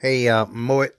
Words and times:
Hey, 0.00 0.28
uh, 0.28 0.46
Moet. 0.46 0.94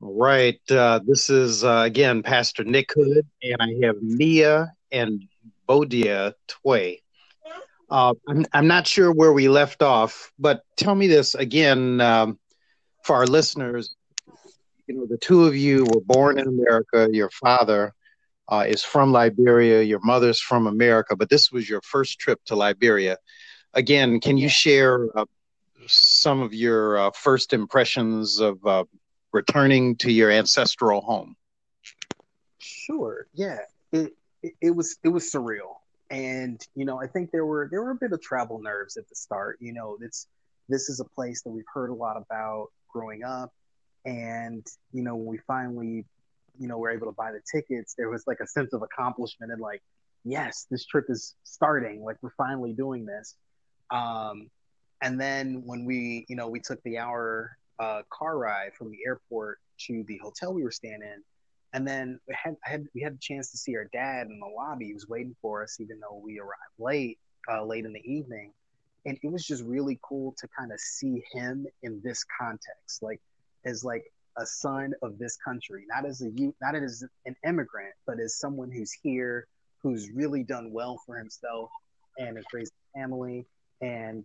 All 0.00 0.14
right. 0.14 0.58
Uh, 0.70 1.00
this 1.06 1.28
is, 1.28 1.62
uh, 1.62 1.82
again, 1.84 2.22
Pastor 2.22 2.64
Nick 2.64 2.90
Hood, 2.94 3.26
and 3.42 3.56
I 3.60 3.86
have 3.86 3.96
Mia 4.00 4.72
and 4.90 5.22
Bodia 5.68 6.32
Tway. 6.48 7.02
Uh, 7.90 8.14
I'm, 8.26 8.46
I'm 8.54 8.66
not 8.66 8.86
sure 8.86 9.12
where 9.12 9.34
we 9.34 9.46
left 9.50 9.82
off, 9.82 10.32
but 10.38 10.62
tell 10.78 10.94
me 10.94 11.06
this 11.06 11.34
again 11.34 12.00
um, 12.00 12.38
for 13.02 13.14
our 13.16 13.26
listeners. 13.26 13.94
You 14.86 14.94
know, 14.96 15.06
the 15.06 15.18
two 15.18 15.44
of 15.44 15.54
you 15.54 15.84
were 15.92 16.00
born 16.00 16.38
in 16.38 16.46
America. 16.48 17.08
Your 17.12 17.28
father 17.28 17.92
uh, 18.48 18.64
is 18.66 18.82
from 18.82 19.12
Liberia. 19.12 19.82
Your 19.82 20.00
mother's 20.00 20.40
from 20.40 20.66
America, 20.66 21.14
but 21.14 21.28
this 21.28 21.52
was 21.52 21.68
your 21.68 21.82
first 21.82 22.18
trip 22.18 22.40
to 22.46 22.56
Liberia. 22.56 23.18
Again, 23.74 24.20
can 24.20 24.36
you 24.38 24.48
share 24.48 25.08
uh, 25.16 25.24
some 25.86 26.40
of 26.40 26.54
your 26.54 26.98
uh, 26.98 27.10
first 27.10 27.52
impressions 27.52 28.40
of 28.40 28.64
uh, 28.66 28.84
returning 29.32 29.96
to 29.96 30.12
your 30.12 30.30
ancestral 30.30 31.00
home? 31.00 31.36
Sure. 32.58 33.26
Yeah. 33.34 33.58
It, 33.92 34.12
it, 34.42 34.52
it 34.60 34.70
was 34.70 34.96
it 35.02 35.08
was 35.08 35.30
surreal, 35.30 35.76
and 36.10 36.60
you 36.74 36.84
know 36.84 37.00
I 37.00 37.06
think 37.06 37.30
there 37.30 37.46
were 37.46 37.68
there 37.70 37.82
were 37.82 37.92
a 37.92 37.96
bit 37.96 38.12
of 38.12 38.20
travel 38.20 38.60
nerves 38.60 38.96
at 38.96 39.08
the 39.08 39.14
start. 39.14 39.58
You 39.60 39.72
know, 39.72 39.96
it's 40.00 40.26
this 40.68 40.88
is 40.88 41.00
a 41.00 41.04
place 41.04 41.42
that 41.42 41.50
we've 41.50 41.64
heard 41.72 41.90
a 41.90 41.94
lot 41.94 42.16
about 42.16 42.68
growing 42.92 43.24
up, 43.24 43.52
and 44.04 44.66
you 44.92 45.02
know 45.02 45.16
when 45.16 45.26
we 45.26 45.38
finally 45.46 46.04
you 46.58 46.68
know 46.68 46.78
were 46.78 46.90
able 46.90 47.06
to 47.06 47.12
buy 47.12 47.32
the 47.32 47.40
tickets, 47.50 47.94
there 47.96 48.10
was 48.10 48.24
like 48.26 48.40
a 48.40 48.46
sense 48.46 48.72
of 48.72 48.82
accomplishment 48.82 49.50
and 49.52 49.60
like 49.60 49.82
yes, 50.24 50.66
this 50.70 50.84
trip 50.84 51.06
is 51.08 51.34
starting. 51.44 52.02
Like 52.02 52.16
we're 52.22 52.30
finally 52.36 52.72
doing 52.72 53.06
this. 53.06 53.36
Um, 53.90 54.50
and 55.02 55.20
then 55.20 55.62
when 55.64 55.84
we, 55.84 56.24
you 56.28 56.36
know, 56.36 56.48
we 56.48 56.60
took 56.60 56.82
the 56.82 56.98
hour 56.98 57.56
uh, 57.78 58.02
car 58.10 58.38
ride 58.38 58.74
from 58.74 58.90
the 58.90 58.98
airport 59.06 59.58
to 59.86 60.04
the 60.06 60.18
hotel 60.18 60.54
we 60.54 60.62
were 60.62 60.70
staying 60.70 61.02
in, 61.02 61.22
and 61.72 61.86
then 61.86 62.20
we 62.28 62.34
had, 62.42 62.56
had 62.62 62.86
we 62.94 63.02
had 63.02 63.14
a 63.14 63.18
chance 63.20 63.50
to 63.50 63.58
see 63.58 63.76
our 63.76 63.88
dad 63.92 64.28
in 64.28 64.38
the 64.38 64.46
lobby. 64.46 64.86
He 64.86 64.94
was 64.94 65.08
waiting 65.08 65.34
for 65.42 65.62
us, 65.62 65.78
even 65.80 66.00
though 66.00 66.20
we 66.24 66.38
arrived 66.38 66.54
late, 66.78 67.18
uh, 67.50 67.64
late 67.64 67.84
in 67.84 67.92
the 67.92 68.04
evening. 68.10 68.52
And 69.06 69.18
it 69.22 69.30
was 69.30 69.44
just 69.44 69.62
really 69.64 69.98
cool 70.02 70.34
to 70.38 70.48
kind 70.58 70.72
of 70.72 70.80
see 70.80 71.22
him 71.32 71.66
in 71.82 72.00
this 72.02 72.24
context, 72.40 73.02
like 73.02 73.20
as 73.66 73.84
like 73.84 74.04
a 74.38 74.46
son 74.46 74.94
of 75.02 75.18
this 75.18 75.36
country, 75.44 75.84
not 75.88 76.06
as 76.06 76.22
a 76.22 76.30
not 76.62 76.74
as 76.74 77.04
an 77.26 77.36
immigrant, 77.46 77.92
but 78.06 78.18
as 78.18 78.38
someone 78.38 78.70
who's 78.70 78.92
here, 78.92 79.46
who's 79.82 80.10
really 80.10 80.42
done 80.42 80.72
well 80.72 80.98
for 81.04 81.18
himself 81.18 81.70
and 82.18 82.36
has 82.36 82.46
raised 82.52 82.72
a 82.72 82.98
family 82.98 83.46
and 83.84 84.24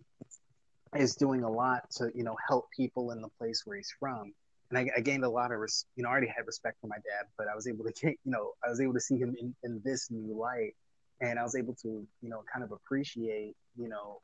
is 0.96 1.14
doing 1.14 1.44
a 1.44 1.50
lot 1.50 1.88
to 1.90 2.10
you 2.14 2.24
know 2.24 2.36
help 2.48 2.68
people 2.76 3.12
in 3.12 3.20
the 3.20 3.28
place 3.38 3.62
where 3.64 3.76
he's 3.76 3.92
from. 4.00 4.32
And 4.70 4.78
I, 4.78 4.88
I, 4.96 5.00
gained 5.00 5.24
a 5.24 5.28
lot 5.28 5.52
of 5.52 5.58
res- 5.58 5.84
you 5.96 6.02
know 6.02 6.08
I 6.08 6.12
already 6.12 6.28
had 6.28 6.46
respect 6.46 6.78
for 6.80 6.86
my 6.86 6.96
dad 6.96 7.26
but 7.36 7.46
I 7.48 7.54
was 7.54 7.66
able 7.66 7.84
to 7.84 7.92
get 8.00 8.16
you 8.24 8.32
know 8.32 8.52
I 8.64 8.70
was 8.70 8.80
able 8.80 8.94
to 8.94 9.00
see 9.00 9.18
him 9.18 9.36
in, 9.38 9.54
in 9.62 9.80
this 9.84 10.10
new 10.10 10.34
light. 10.34 10.74
And 11.22 11.38
I 11.38 11.42
was 11.42 11.54
able 11.54 11.74
to 11.82 12.06
you 12.22 12.30
know 12.30 12.42
kind 12.52 12.64
of 12.64 12.72
appreciate 12.72 13.54
you 13.76 13.88
know 13.88 14.20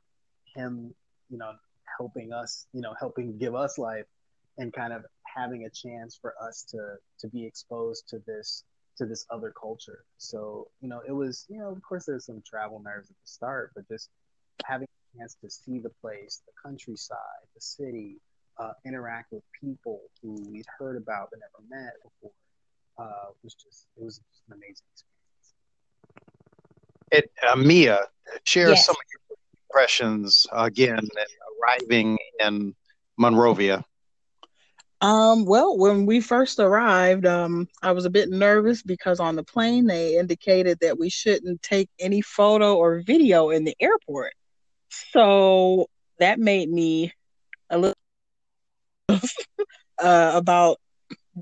him 0.54 0.94
you 1.30 1.38
know 1.38 1.52
helping 1.98 2.32
us 2.32 2.66
you 2.72 2.80
know 2.80 2.94
helping 2.98 3.38
give 3.38 3.54
us 3.54 3.78
life 3.78 4.06
and 4.58 4.72
kind 4.72 4.92
of 4.92 5.04
having 5.24 5.66
a 5.66 5.70
chance 5.70 6.18
for 6.20 6.34
us 6.42 6.64
to 6.70 6.96
to 7.20 7.28
be 7.28 7.44
exposed 7.44 8.08
to 8.08 8.18
this 8.26 8.64
to 8.96 9.04
this 9.04 9.26
other 9.30 9.52
culture. 9.60 10.04
So 10.16 10.68
you 10.80 10.88
know 10.88 11.02
it 11.06 11.12
was 11.12 11.44
you 11.48 11.58
know 11.58 11.68
of 11.68 11.82
course 11.82 12.06
there's 12.06 12.26
some 12.26 12.42
travel 12.46 12.80
nerves 12.82 13.10
at 13.10 13.16
the 13.16 13.28
start 13.28 13.72
but 13.74 13.86
just 13.88 14.08
having 14.64 14.88
chance 15.18 15.36
to 15.42 15.50
see 15.50 15.78
the 15.78 15.90
place, 16.00 16.42
the 16.46 16.52
countryside, 16.62 17.46
the 17.54 17.60
city, 17.60 18.16
uh, 18.58 18.72
interact 18.86 19.32
with 19.32 19.42
people 19.60 20.00
who 20.22 20.32
we'd 20.50 20.64
heard 20.78 20.96
about 20.96 21.28
but 21.30 21.40
never 21.40 21.82
met 21.82 21.92
before 22.02 22.32
uh, 22.98 23.30
was 23.42 23.54
just 23.54 23.86
it 23.96 24.04
was 24.04 24.16
just 24.16 24.42
an 24.48 24.54
amazing 24.54 24.86
experience. 24.92 25.54
It, 27.12 27.30
uh, 27.46 27.56
Mia, 27.56 28.00
share 28.44 28.70
yes. 28.70 28.86
some 28.86 28.94
of 28.94 29.02
your 29.12 29.38
impressions 29.68 30.46
again 30.52 31.06
arriving 31.60 32.18
in 32.40 32.74
Monrovia. 33.18 33.84
Um, 35.02 35.44
well, 35.44 35.76
when 35.76 36.06
we 36.06 36.20
first 36.20 36.58
arrived, 36.58 37.26
um, 37.26 37.68
I 37.82 37.92
was 37.92 38.06
a 38.06 38.10
bit 38.10 38.30
nervous 38.30 38.82
because 38.82 39.20
on 39.20 39.36
the 39.36 39.44
plane 39.44 39.86
they 39.86 40.18
indicated 40.18 40.78
that 40.80 40.98
we 40.98 41.10
shouldn't 41.10 41.60
take 41.62 41.90
any 42.00 42.22
photo 42.22 42.76
or 42.76 43.00
video 43.00 43.50
in 43.50 43.64
the 43.64 43.76
airport. 43.78 44.32
So 45.12 45.86
that 46.18 46.38
made 46.38 46.70
me 46.70 47.12
a 47.70 47.78
little 47.78 47.94
uh, 49.98 50.32
about 50.34 50.78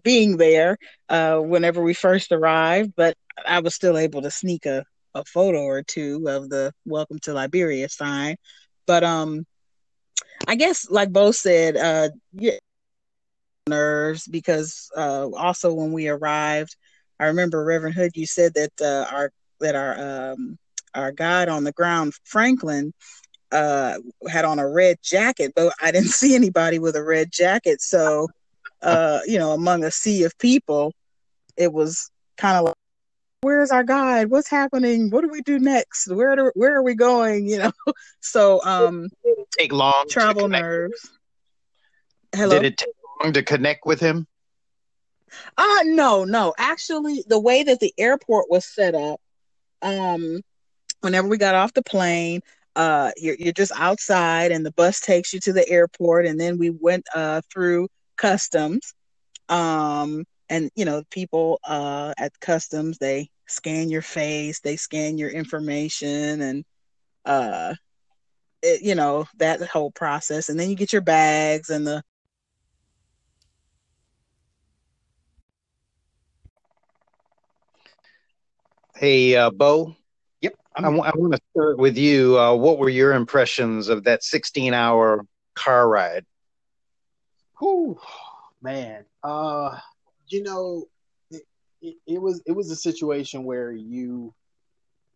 being 0.02 0.36
there 0.36 0.76
uh, 1.08 1.38
whenever 1.38 1.82
we 1.82 1.94
first 1.94 2.32
arrived, 2.32 2.92
but 2.96 3.14
I 3.46 3.60
was 3.60 3.74
still 3.74 3.96
able 3.98 4.22
to 4.22 4.30
sneak 4.30 4.66
a, 4.66 4.84
a 5.14 5.24
photo 5.24 5.60
or 5.62 5.82
two 5.82 6.24
of 6.28 6.48
the 6.48 6.72
welcome 6.84 7.18
to 7.20 7.32
Liberia 7.34 7.88
sign. 7.88 8.36
But 8.86 9.04
um 9.04 9.44
I 10.46 10.56
guess 10.56 10.88
like 10.90 11.12
Bo 11.12 11.32
said, 11.32 11.76
uh 11.76 12.10
yeah, 12.32 12.52
nerves 13.68 14.26
because 14.28 14.90
uh 14.96 15.28
also 15.36 15.72
when 15.74 15.92
we 15.92 16.08
arrived, 16.08 16.76
I 17.20 17.26
remember 17.26 17.64
Reverend 17.64 17.94
Hood, 17.94 18.12
you 18.14 18.26
said 18.26 18.54
that 18.54 18.72
uh, 18.80 19.06
our 19.14 19.30
that 19.60 19.74
our 19.74 20.32
um 20.32 20.58
our 20.94 21.12
guide 21.12 21.48
on 21.48 21.64
the 21.64 21.72
ground, 21.72 22.12
Franklin, 22.24 22.92
uh, 23.54 23.98
had 24.28 24.44
on 24.44 24.58
a 24.58 24.68
red 24.68 24.98
jacket, 25.02 25.52
but 25.54 25.72
I 25.80 25.92
didn't 25.92 26.08
see 26.20 26.34
anybody 26.34 26.78
with 26.78 26.96
a 26.96 27.02
red 27.02 27.32
jacket. 27.32 27.80
So, 27.80 28.28
uh, 28.82 29.20
you 29.26 29.38
know, 29.38 29.52
among 29.52 29.84
a 29.84 29.90
sea 29.90 30.24
of 30.24 30.36
people, 30.38 30.92
it 31.56 31.72
was 31.72 32.10
kind 32.36 32.58
of 32.58 32.64
like, 32.64 32.74
where's 33.42 33.70
our 33.70 33.84
guide? 33.84 34.30
What's 34.30 34.50
happening? 34.50 35.10
What 35.10 35.22
do 35.22 35.28
we 35.28 35.40
do 35.42 35.58
next? 35.58 36.08
Where 36.08 36.34
do, 36.34 36.50
where 36.54 36.74
are 36.74 36.82
we 36.82 36.94
going? 36.94 37.48
You 37.54 37.58
know, 37.58 37.72
so 38.20 38.60
um, 38.64 39.08
take 39.56 39.72
long 39.72 40.06
travel 40.10 40.48
nerves. 40.48 41.10
Hello. 42.34 42.58
Did 42.60 42.64
it 42.64 42.76
take 42.78 42.94
long 43.22 43.32
to 43.32 43.42
connect 43.42 43.86
with 43.86 44.00
him? 44.00 44.26
Uh 45.56 45.80
no, 45.84 46.24
no. 46.24 46.54
Actually, 46.58 47.24
the 47.28 47.38
way 47.38 47.62
that 47.62 47.80
the 47.80 47.92
airport 47.98 48.50
was 48.50 48.64
set 48.64 48.94
up, 48.94 49.20
um, 49.82 50.40
whenever 51.00 51.28
we 51.28 51.38
got 51.38 51.54
off 51.54 51.72
the 51.74 51.82
plane, 51.82 52.40
uh, 52.76 53.10
you're, 53.16 53.36
you're 53.38 53.52
just 53.52 53.72
outside 53.76 54.52
and 54.52 54.64
the 54.64 54.72
bus 54.72 55.00
takes 55.00 55.32
you 55.32 55.40
to 55.40 55.52
the 55.52 55.68
airport 55.68 56.26
and 56.26 56.40
then 56.40 56.58
we 56.58 56.70
went 56.70 57.06
uh, 57.14 57.40
through 57.52 57.88
customs 58.16 58.94
um, 59.48 60.24
and 60.48 60.70
you 60.74 60.84
know 60.84 61.02
people 61.10 61.58
uh, 61.66 62.12
at 62.18 62.38
customs 62.40 62.98
they 62.98 63.28
scan 63.46 63.90
your 63.90 64.02
face 64.02 64.60
they 64.60 64.76
scan 64.76 65.18
your 65.18 65.30
information 65.30 66.40
and 66.40 66.64
uh, 67.24 67.74
it, 68.62 68.82
you 68.82 68.94
know 68.94 69.26
that 69.38 69.60
whole 69.68 69.90
process. 69.90 70.48
And 70.48 70.58
then 70.58 70.70
you 70.70 70.76
get 70.76 70.92
your 70.92 71.02
bags 71.02 71.70
and 71.70 71.86
the 71.86 72.02
hey 78.96 79.36
uh, 79.36 79.50
bo 79.50 79.94
I, 80.76 80.82
w- 80.82 81.02
I 81.02 81.12
want 81.14 81.34
to 81.34 81.40
start 81.52 81.78
with 81.78 81.96
you. 81.96 82.38
Uh, 82.38 82.54
what 82.54 82.78
were 82.78 82.88
your 82.88 83.12
impressions 83.12 83.88
of 83.88 84.04
that 84.04 84.24
16 84.24 84.74
hour 84.74 85.24
car 85.54 85.88
ride? 85.88 86.24
Whew, 87.58 87.98
man. 88.60 89.04
Uh, 89.22 89.78
you 90.28 90.42
know, 90.42 90.86
it, 91.30 91.42
it, 91.80 91.96
it, 92.06 92.20
was 92.20 92.42
it 92.46 92.52
was 92.52 92.70
a 92.70 92.76
situation 92.76 93.44
where 93.44 93.72
you, 93.72 94.34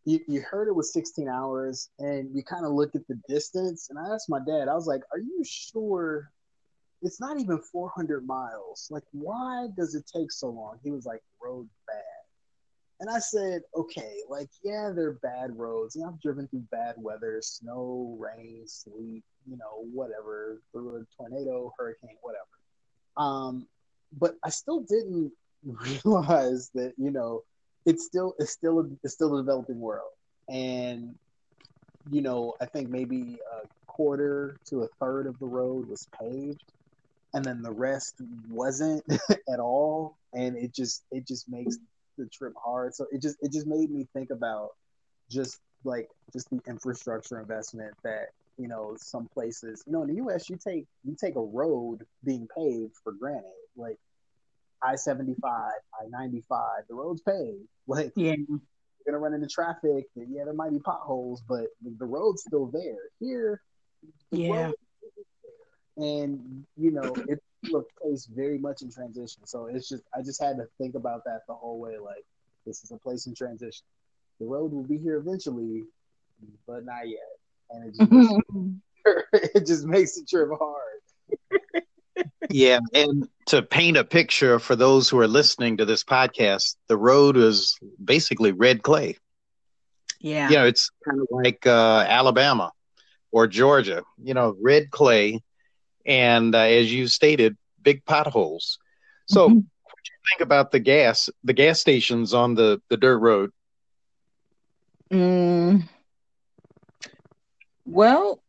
you 0.05 0.21
you 0.29 0.41
heard 0.43 0.69
it 0.69 0.75
was 0.75 0.93
16 0.93 1.29
hours 1.29 1.91
and 1.99 2.35
you 2.35 2.45
kind 2.45 2.65
of 2.65 2.73
look 2.73 2.95
at 2.95 3.07
the 3.09 3.21
distance 3.29 3.89
and 3.91 3.99
I 3.99 4.15
asked 4.15 4.31
my 4.31 4.39
dad, 4.39 4.69
I 4.69 4.75
was 4.75 4.87
like, 4.87 5.03
Are 5.13 5.19
you 5.19 5.43
sure 5.45 6.31
it's 7.03 7.21
not 7.21 7.41
even 7.41 7.59
400 7.59 8.27
miles? 8.27 8.89
Like, 8.91 9.05
why 9.13 9.69
does 9.77 9.95
it 9.95 10.05
take 10.13 10.31
so 10.31 10.51
long? 10.51 10.79
He 10.85 10.91
was 10.93 11.05
like, 11.05 11.23
Road 11.43 11.69
bad. 11.87 12.18
And 13.01 13.09
I 13.09 13.21
said, 13.21 13.63
okay, 13.77 14.19
like, 14.29 14.51
yeah, 14.65 14.91
they're 14.95 15.19
bad 15.23 15.57
roads. 15.57 15.95
Know, 15.95 16.09
I've 16.09 16.21
driven 16.21 16.49
through 16.49 16.65
bad 16.73 16.97
weather, 16.99 17.39
snow, 17.41 18.17
rain, 18.19 18.65
sleet, 18.67 19.23
you 19.49 19.57
know, 19.57 19.85
whatever, 19.93 20.61
through 20.73 20.97
a 20.97 21.05
tornado, 21.17 21.73
hurricane, 21.79 22.17
whatever. 22.23 22.45
Um, 23.17 23.67
but 24.19 24.35
I 24.43 24.51
still 24.51 24.81
didn't 24.81 25.33
realize 26.05 26.71
that, 26.75 26.95
you 26.97 27.11
know, 27.11 27.43
it's 27.87 28.05
still 28.05 28.35
it's 28.39 28.53
still 28.53 28.81
a, 28.81 28.85
it's 29.05 29.15
still 29.15 29.37
a 29.37 29.41
developing 29.41 29.79
world. 29.79 30.11
And, 30.49 31.15
you 32.11 32.21
know, 32.21 32.55
I 32.61 32.67
think 32.67 32.91
maybe 32.91 33.39
a 33.53 33.67
quarter 33.87 34.57
to 34.67 34.83
a 34.83 34.89
third 35.01 35.27
of 35.27 35.39
the 35.39 35.47
road 35.47 35.89
was 35.89 36.09
paved 36.19 36.65
and 37.35 37.45
then 37.45 37.63
the 37.63 37.73
rest 37.73 38.15
wasn't 38.51 39.05
at 39.53 39.61
all. 39.61 40.17
And 40.35 40.57
it 40.57 40.75
just 40.75 41.05
it 41.11 41.27
just 41.27 41.49
makes 41.49 41.79
the 42.19 42.27
trip 42.27 42.53
hard. 42.63 42.95
So 42.95 43.07
it 43.11 43.23
just 43.23 43.37
it 43.41 43.53
just 43.53 43.67
made 43.67 43.91
me 43.91 44.07
think 44.13 44.31
about 44.31 44.71
just 45.31 45.61
like 45.85 46.09
just 46.33 46.51
the 46.51 46.61
infrastructure 46.67 47.41
investment 47.41 47.95
that 48.05 48.29
you 48.59 48.67
know, 48.67 48.97
some 48.99 49.29
places, 49.29 49.85
you 49.87 49.93
know, 49.93 50.03
in 50.03 50.09
the 50.09 50.17
U.S. 50.17 50.51
you 50.51 50.57
take 50.57 50.87
you 51.05 51.17
take 51.19 51.37
a 51.37 51.41
road 51.41 52.05
being 52.25 52.49
paved 52.57 52.95
for 53.03 53.13
granted, 53.13 53.45
like 53.77 53.99
I 54.83 54.97
seventy 54.97 55.35
five, 55.41 55.79
I 55.95 56.07
ninety 56.11 56.43
five, 56.49 56.83
the 56.89 56.95
road's 56.95 57.23
paved. 57.23 57.63
Like, 57.91 58.13
yeah, 58.17 58.35
you're 58.47 58.61
gonna 59.07 59.19
run 59.19 59.33
into 59.33 59.47
traffic. 59.47 60.05
Yeah, 60.15 60.45
there 60.45 60.53
might 60.53 60.73
be 60.73 60.79
potholes, 60.79 61.43
but 61.49 61.69
the, 61.83 62.05
road's 62.05 62.43
still 62.43 62.67
there. 62.67 62.99
Here, 63.19 63.63
the 64.31 64.39
yeah, 64.39 64.71
and 65.97 66.67
you 66.77 66.91
know, 66.91 67.15
it 67.27 67.43
look 67.65 67.89
place 68.01 68.27
very 68.27 68.59
much 68.59 68.83
in 68.83 68.91
transition. 68.91 69.47
So 69.47 69.67
it's 69.67 69.89
just 69.89 70.03
I 70.17 70.23
just 70.23 70.43
had 70.43 70.57
to 70.57 70.67
think 70.79 70.95
about 70.95 71.25
that 71.25 71.43
the 71.47 71.55
whole 71.55 71.79
way. 71.79 71.99
Like, 71.99 72.25
this 72.67 72.83
is 72.83 72.91
a 72.91 72.97
place 72.97 73.27
in 73.27 73.35
transition. 73.35 73.85
The 74.41 74.47
road 74.47 74.73
will 74.73 74.85
be 74.85 74.99
here 74.99 75.17
eventually, 75.17 75.85
but 76.67 76.85
not 76.85 77.09
yet. 77.09 77.19
And 77.71 77.89
it 77.89 77.97
just 77.97 78.83
it 79.33 79.67
just 79.67 79.85
makes 79.87 80.17
the 80.17 80.25
trip 80.25 80.51
hard. 80.59 81.85
yeah, 82.51 82.81
and 82.95 83.29
to 83.47 83.63
paint 83.63 83.97
a 83.97 84.05
picture 84.05 84.59
for 84.59 84.77
those 84.77 85.09
who 85.09 85.19
are 85.19 85.29
listening 85.29 85.77
to 85.79 85.85
this 85.85 86.05
podcast, 86.05 86.77
the 86.89 86.97
road 86.97 87.37
is 87.37 87.79
basically 88.03 88.53
red 88.53 88.83
clay. 88.83 89.17
Yeah. 90.21 90.49
You 90.49 90.57
know, 90.57 90.67
it's 90.67 90.91
kind 91.05 91.21
of 91.21 91.29
like 91.31 91.67
uh, 91.67 92.05
Alabama 92.09 92.73
or 93.31 93.47
Georgia, 93.47 94.03
you 94.23 94.35
know, 94.35 94.57
red 94.61 94.91
clay. 94.91 95.41
And 96.09 96.55
uh, 96.55 96.61
as 96.61 96.93
you 96.93 97.07
stated, 97.07 97.57
big 97.83 98.05
potholes. 98.05 98.79
So, 99.27 99.47
mm-hmm. 99.47 99.57
what 99.57 99.95
do 100.05 100.11
you 100.11 100.19
think 100.33 100.43
about 100.43 100.73
the 100.73 100.81
gas, 100.81 101.29
the 101.45 101.53
gas 101.53 101.81
stations 101.81 102.33
on 102.35 102.55
the, 102.55 102.81
the 102.89 102.97
dirt 102.97 103.19
road? 103.19 103.53
Mm, 105.13 105.89
well, 107.85 108.43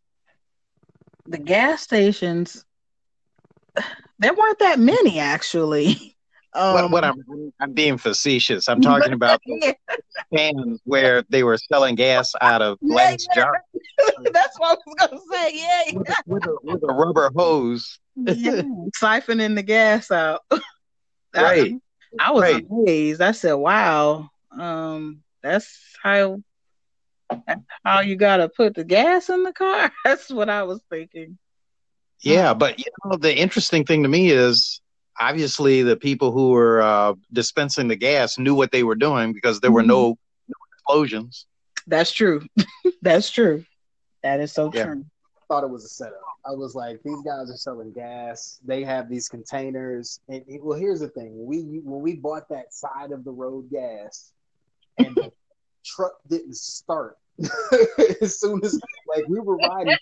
the 1.26 1.38
gas 1.38 1.82
stations, 1.82 2.66
there 4.20 4.34
weren't 4.34 4.60
that 4.60 4.80
many 4.80 5.20
actually. 5.20 6.16
Um, 6.60 6.74
what, 6.74 6.92
what 6.92 7.04
I'm, 7.06 7.54
I'm 7.62 7.72
being 7.72 7.98
facetious. 7.98 8.68
I'm 8.68 8.82
talking 8.82 9.14
about 9.20 9.42
the 9.46 9.76
cans 10.36 10.82
where 10.84 11.24
they 11.30 11.44
were 11.44 11.58
selling 11.58 11.96
gas 11.96 12.34
out 12.42 12.62
of 12.62 12.78
glass 12.82 13.26
yeah, 13.30 13.44
jars. 13.44 13.58
That's 14.34 14.60
what 14.60 14.78
I 14.78 14.82
was 14.86 14.96
gonna 15.00 15.22
say. 15.32 15.52
Yeah, 15.54 15.84
with, 15.94 16.08
with, 16.26 16.46
a, 16.46 16.56
with 16.64 16.84
a 16.84 16.94
rubber 16.94 17.32
hose, 17.34 18.00
yeah. 18.18 18.62
siphoning 19.02 19.56
the 19.56 19.64
gas 19.64 20.12
out. 20.12 20.42
right. 21.34 21.76
I, 22.20 22.28
I 22.28 22.32
was 22.32 22.42
right. 22.42 22.68
amazed. 22.70 23.22
I 23.22 23.32
said, 23.32 23.54
"Wow, 23.54 24.30
um, 24.52 25.24
that's 25.42 25.80
how 26.04 26.42
how 27.86 28.02
you 28.02 28.18
gotta 28.18 28.50
put 28.50 28.76
the 28.76 28.84
gas 28.84 29.30
in 29.30 29.44
the 29.44 29.54
car. 29.54 29.92
That's 30.04 30.30
what 30.30 30.50
I 30.50 30.64
was 30.64 30.82
thinking. 30.90 31.38
Yeah, 32.22 32.54
but 32.54 32.80
you 32.80 32.86
know 33.06 33.16
the 33.16 33.34
interesting 33.34 33.86
thing 33.86 34.04
to 34.04 34.10
me 34.10 34.32
is 34.32 34.82
obviously 35.19 35.81
the 35.83 35.95
people 35.98 36.31
who 36.31 36.51
were 36.51 36.81
uh, 36.81 37.13
dispensing 37.31 37.88
the 37.88 37.95
gas 37.95 38.38
knew 38.38 38.56
what 38.56 38.71
they 38.71 38.83
were 38.83 38.95
doing 38.95 39.33
because 39.33 39.60
there 39.60 39.71
were 39.71 39.83
no, 39.83 40.18
no 40.48 40.56
explosions. 40.74 41.45
That's 41.88 42.12
true. 42.12 42.44
That's 43.01 43.30
true. 43.30 43.63
That 44.24 44.39
is 44.39 44.51
so 44.51 44.71
Yeah. 44.74 44.86
true. 44.86 45.06
thought 45.48 45.63
it 45.63 45.69
was 45.69 45.83
a 45.86 45.89
setup. 45.89 46.21
I 46.45 46.51
was 46.51 46.75
like, 46.75 47.01
these 47.04 47.21
guys 47.24 47.50
are 47.50 47.57
selling 47.57 47.92
gas. 47.92 48.60
They 48.66 48.83
have 48.83 49.10
these 49.10 49.27
containers. 49.27 50.19
And 50.27 50.44
well, 50.62 50.77
here's 50.77 51.00
the 51.00 51.10
thing: 51.10 51.45
we 51.45 51.62
when 51.83 52.01
we 52.01 52.15
bought 52.15 52.48
that 52.50 52.74
side 52.74 53.12
of 53.12 53.24
the 53.24 53.31
road 53.31 53.69
gas, 53.69 54.31
and 54.98 55.15
the 55.15 55.31
truck 55.86 56.13
didn't 56.30 56.56
start 56.56 57.18
as 58.22 58.39
soon 58.39 58.63
as 58.63 58.80
like 59.07 59.25
we 59.27 59.39
were 59.39 59.57
riding, 59.57 59.98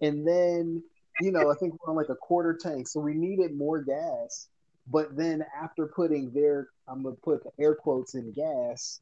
and 0.00 0.26
then 0.26 0.82
you 1.20 1.30
know 1.30 1.50
I 1.50 1.54
think 1.54 1.74
we're 1.80 1.90
on 1.90 1.96
like 1.96 2.08
a 2.08 2.14
quarter 2.14 2.54
tank, 2.60 2.88
so 2.88 3.00
we 3.00 3.14
needed 3.14 3.54
more 3.54 3.82
gas. 3.82 4.48
But 4.86 5.16
then 5.16 5.44
after 5.62 5.86
putting 5.86 6.32
their, 6.32 6.68
I'm 6.88 7.02
gonna 7.02 7.14
put 7.16 7.42
air 7.58 7.74
quotes 7.74 8.14
in 8.14 8.32
gas, 8.32 9.00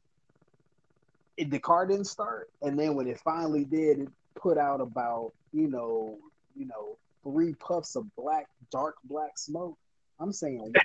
it, 1.37 1.49
the 1.49 1.59
car 1.59 1.87
didn't 1.87 2.05
start. 2.05 2.49
And 2.61 2.77
then 2.77 2.95
when 2.95 3.07
it 3.07 3.19
finally 3.19 3.63
did, 3.63 3.99
it 3.99 4.09
put 4.35 4.57
out 4.57 4.81
about 4.81 5.33
you 5.53 5.67
know 5.67 6.17
you 6.55 6.65
know 6.65 6.97
three 7.23 7.53
puffs 7.55 7.95
of 7.95 8.05
black 8.15 8.47
dark 8.71 8.95
black 9.05 9.37
smoke. 9.37 9.77
I'm 10.19 10.33
saying. 10.33 10.73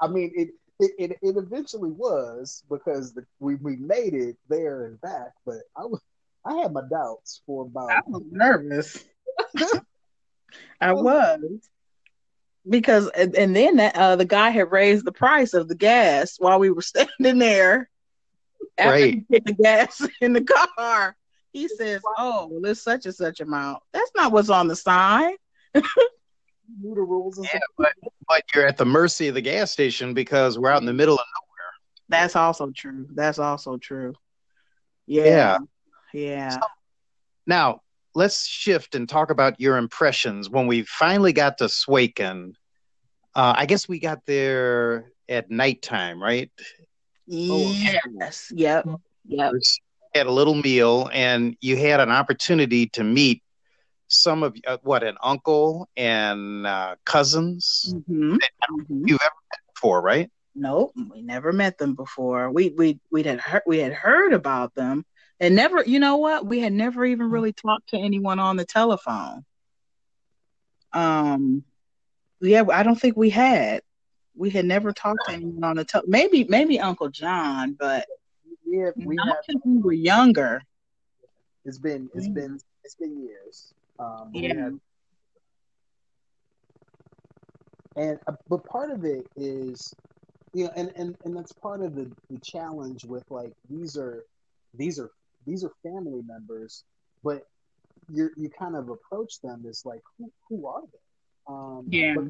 I 0.00 0.08
mean, 0.08 0.32
it, 0.34 0.48
it, 0.80 0.92
it, 0.98 1.18
it 1.22 1.36
eventually 1.36 1.90
was 1.90 2.62
because 2.70 3.12
the, 3.12 3.24
we, 3.40 3.56
we 3.56 3.76
made 3.76 4.14
it 4.14 4.36
there 4.48 4.84
and 4.86 5.00
back, 5.00 5.32
but 5.44 5.58
I 5.76 5.84
was 5.84 6.00
I 6.44 6.54
had 6.56 6.72
my 6.72 6.82
doubts 6.88 7.42
for 7.46 7.64
about. 7.66 7.90
I 7.90 8.00
was 8.06 8.22
nervous. 8.30 9.04
I 10.80 10.92
was 10.92 11.40
because 12.68 13.08
and, 13.08 13.34
and 13.34 13.54
then 13.54 13.76
that, 13.76 13.96
uh, 13.96 14.16
the 14.16 14.24
guy 14.24 14.50
had 14.50 14.70
raised 14.70 15.04
the 15.04 15.12
price 15.12 15.54
of 15.54 15.68
the 15.68 15.74
gas 15.74 16.36
while 16.38 16.58
we 16.58 16.70
were 16.70 16.82
standing 16.82 17.38
there. 17.38 17.90
After 18.76 18.90
Right. 18.90 19.24
he 19.28 19.40
the 19.40 19.52
gas 19.52 20.06
in 20.20 20.32
the 20.32 20.44
car, 20.44 21.16
he 21.52 21.68
says, 21.68 22.00
"Oh, 22.16 22.48
well, 22.50 22.70
it's 22.70 22.82
such 22.82 23.06
and 23.06 23.14
such 23.14 23.40
amount." 23.40 23.82
That's 23.92 24.10
not 24.16 24.32
what's 24.32 24.50
on 24.50 24.68
the 24.68 24.76
sign. 24.76 25.34
knew 26.80 26.94
the 26.94 27.00
rules 27.02 27.38
and 27.38 27.46
Yeah, 27.46 27.58
stuff. 27.58 27.62
but 27.76 27.92
but 28.28 28.42
you're 28.54 28.66
at 28.66 28.76
the 28.76 28.84
mercy 28.84 29.28
of 29.28 29.34
the 29.34 29.40
gas 29.40 29.70
station 29.70 30.14
because 30.14 30.58
we're 30.58 30.70
out 30.70 30.80
in 30.80 30.86
the 30.86 30.92
middle 30.92 31.14
of 31.14 31.24
nowhere. 31.36 31.72
That's 32.08 32.36
also 32.36 32.70
true. 32.70 33.06
That's 33.14 33.38
also 33.38 33.76
true. 33.78 34.14
Yeah. 35.06 35.24
Yeah. 35.24 35.58
Yeah. 36.12 36.58
Now, 37.46 37.80
let's 38.14 38.46
shift 38.46 38.94
and 38.94 39.08
talk 39.08 39.30
about 39.30 39.60
your 39.60 39.76
impressions 39.76 40.50
when 40.50 40.66
we 40.66 40.82
finally 40.82 41.32
got 41.32 41.58
to 41.58 41.68
Swaken. 41.68 42.54
Uh, 43.34 43.54
I 43.56 43.66
guess 43.66 43.88
we 43.88 43.98
got 44.00 44.26
there 44.26 45.12
at 45.28 45.50
nighttime, 45.50 46.22
right? 46.22 46.50
Yes. 47.26 48.52
Yep. 48.54 48.86
Yep. 49.26 49.52
Had 50.14 50.26
a 50.26 50.32
little 50.32 50.54
meal, 50.54 51.10
and 51.12 51.56
you 51.60 51.76
had 51.76 52.00
an 52.00 52.10
opportunity 52.10 52.86
to 52.88 53.04
meet 53.04 53.42
some 54.08 54.42
of 54.42 54.56
uh, 54.66 54.78
what 54.82 55.02
an 55.04 55.16
uncle 55.22 55.88
and 55.96 56.66
uh, 56.66 56.96
cousins 57.04 57.94
hmm 58.06 58.36
you've 59.04 59.20
ever 59.22 59.34
met 59.52 59.60
before, 59.74 60.00
right? 60.02 60.30
Nope, 60.54 60.92
we 61.10 61.22
never 61.22 61.52
met 61.52 61.78
them 61.78 61.94
before. 61.94 62.50
We 62.50 62.70
we 62.70 62.98
we 63.10 63.22
had 63.22 63.40
heard 63.40 63.62
we 63.66 63.78
had 63.78 63.92
heard 63.92 64.32
about 64.32 64.74
them, 64.74 65.04
and 65.40 65.54
never. 65.54 65.82
You 65.84 65.98
know 66.00 66.16
what? 66.16 66.46
We 66.46 66.60
had 66.60 66.72
never 66.72 67.04
even 67.04 67.30
really 67.30 67.52
talked 67.52 67.90
to 67.90 67.98
anyone 67.98 68.38
on 68.38 68.56
the 68.56 68.64
telephone. 68.64 69.44
Um, 70.92 71.64
yeah, 72.40 72.64
I 72.72 72.82
don't 72.82 73.00
think 73.00 73.16
we 73.16 73.30
had. 73.30 73.82
We 74.36 74.50
had 74.50 74.64
never 74.64 74.92
talked 74.92 75.24
to 75.26 75.32
anyone 75.32 75.64
on 75.64 75.76
the 75.76 75.84
tel. 75.84 76.02
Maybe 76.06 76.44
maybe 76.44 76.80
Uncle 76.80 77.08
John, 77.08 77.76
but 77.78 78.06
Yeah, 78.64 78.90
we 78.96 79.16
not 79.16 79.28
have. 79.48 79.62
we 79.64 79.78
were 79.78 79.92
younger. 79.92 80.62
It's 81.64 81.78
been 81.78 82.08
it's 82.14 82.28
Yeah. 82.28 82.32
been 82.34 82.58
it's 82.84 82.94
been 82.94 83.20
years. 83.22 83.74
Um, 83.98 84.32
Yeah. 84.34 84.70
and 87.96 88.18
uh, 88.26 88.32
but 88.48 88.64
part 88.66 88.90
of 88.90 89.04
it 89.04 89.26
is, 89.36 89.96
you 90.54 90.64
know, 90.64 90.72
and 90.76 90.92
and 90.96 91.16
and 91.24 91.36
that's 91.36 91.52
part 91.62 91.82
of 91.82 91.94
the 91.94 92.10
the 92.30 92.38
challenge 92.42 93.04
with 93.04 93.24
like 93.30 93.52
these 93.68 93.96
are 93.96 94.24
these 94.74 94.98
are 94.98 95.10
these 95.46 95.64
are 95.64 95.72
family 95.82 96.22
members, 96.26 96.84
but 97.24 97.42
you 98.08 98.30
you 98.36 98.50
kind 98.58 98.76
of 98.76 98.88
approach 98.88 99.40
them 99.42 99.64
as 99.68 99.82
like 99.84 100.00
who 100.18 100.30
who 100.48 100.66
are 100.66 100.82
they? 100.92 100.98
Um, 101.48 101.92
Yeah. 101.92 102.14
but 102.14 102.24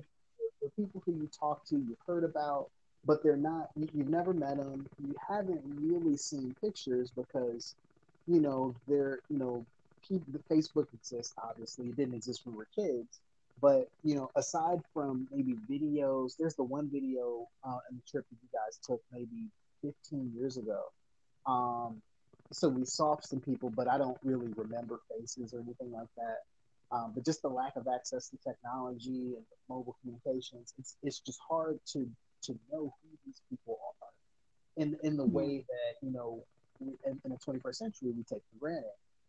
the 0.62 0.70
people 0.76 1.02
who 1.04 1.12
you 1.12 1.28
talk 1.38 1.64
to, 1.68 1.76
you've 1.76 1.98
heard 2.06 2.24
about, 2.24 2.68
but 3.04 3.22
they're 3.22 3.36
not. 3.36 3.68
You've 3.76 4.08
never 4.08 4.32
met 4.32 4.56
them. 4.58 4.86
You 4.98 5.14
haven't 5.28 5.60
really 5.64 6.16
seen 6.16 6.54
pictures 6.62 7.12
because, 7.16 7.74
you 8.26 8.40
know, 8.40 8.74
they're 8.86 9.20
you 9.28 9.38
know, 9.38 9.66
the 10.08 10.38
Facebook 10.50 10.86
exists. 10.94 11.34
Obviously, 11.42 11.88
it 11.88 11.96
didn't 11.96 12.14
exist 12.14 12.44
when 12.44 12.54
we 12.54 12.58
were 12.58 12.68
kids. 12.74 13.20
But 13.60 13.88
you 14.04 14.14
know, 14.14 14.30
aside 14.36 14.80
from 14.94 15.26
maybe 15.32 15.54
videos, 15.68 16.36
there's 16.38 16.54
the 16.54 16.62
one 16.64 16.88
video 16.88 17.48
uh, 17.64 17.78
in 17.90 17.96
the 17.96 18.02
trip 18.10 18.24
that 18.30 18.36
you 18.42 18.48
guys 18.52 18.78
took 18.82 19.02
maybe 19.12 19.50
15 19.82 20.32
years 20.36 20.56
ago. 20.56 20.84
Um, 21.46 22.02
so 22.52 22.68
we 22.68 22.84
saw 22.84 23.18
some 23.20 23.40
people, 23.40 23.70
but 23.70 23.88
I 23.88 23.98
don't 23.98 24.18
really 24.22 24.48
remember 24.56 25.00
faces 25.10 25.52
or 25.52 25.60
anything 25.60 25.92
like 25.92 26.08
that. 26.16 26.38
Um, 26.90 27.12
but 27.14 27.24
just 27.24 27.42
the 27.42 27.48
lack 27.48 27.76
of 27.76 27.86
access 27.88 28.28
to 28.30 28.36
technology 28.38 29.34
and 29.36 29.44
mobile 29.68 29.96
communications, 30.00 30.72
it's 30.78 30.96
it's 31.02 31.20
just 31.20 31.40
hard 31.48 31.78
to 31.92 32.08
to 32.42 32.52
know 32.72 32.94
who 33.02 33.08
these 33.26 33.42
people 33.50 33.78
are, 34.02 34.08
in 34.82 34.96
in 35.02 35.16
the 35.16 35.26
Mhm. 35.26 35.32
way 35.32 35.58
that 35.68 36.06
you 36.06 36.12
know 36.12 36.44
in, 36.80 37.20
in 37.24 37.30
the 37.30 37.36
21st 37.38 37.74
century 37.74 38.10
we 38.12 38.22
take 38.22 38.42
for 38.52 38.58
granted. 38.60 38.84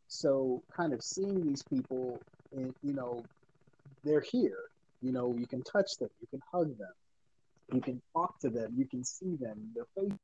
So 0.10 0.63
kind 0.75 0.94
of 0.94 1.04
seeing 1.04 1.46
these 1.48 1.63
people, 1.63 2.20
and 2.54 2.74
you 2.84 2.94
know, 2.94 3.24
they're 4.04 4.22
here. 4.22 4.58
You 5.01 5.13
know, 5.13 5.36
you 5.38 5.48
can 5.48 5.63
touch 5.63 5.98
them, 6.00 6.10
you 6.22 6.28
can 6.30 6.42
hug 6.51 6.78
them, 6.78 6.94
you 7.74 7.82
can 7.82 8.01
talk 8.13 8.39
to 8.42 8.50
them, 8.50 8.74
you 8.78 8.86
can 8.88 9.04
see 9.04 9.38
them, 9.38 9.72
their 9.75 9.86
face. 9.98 10.18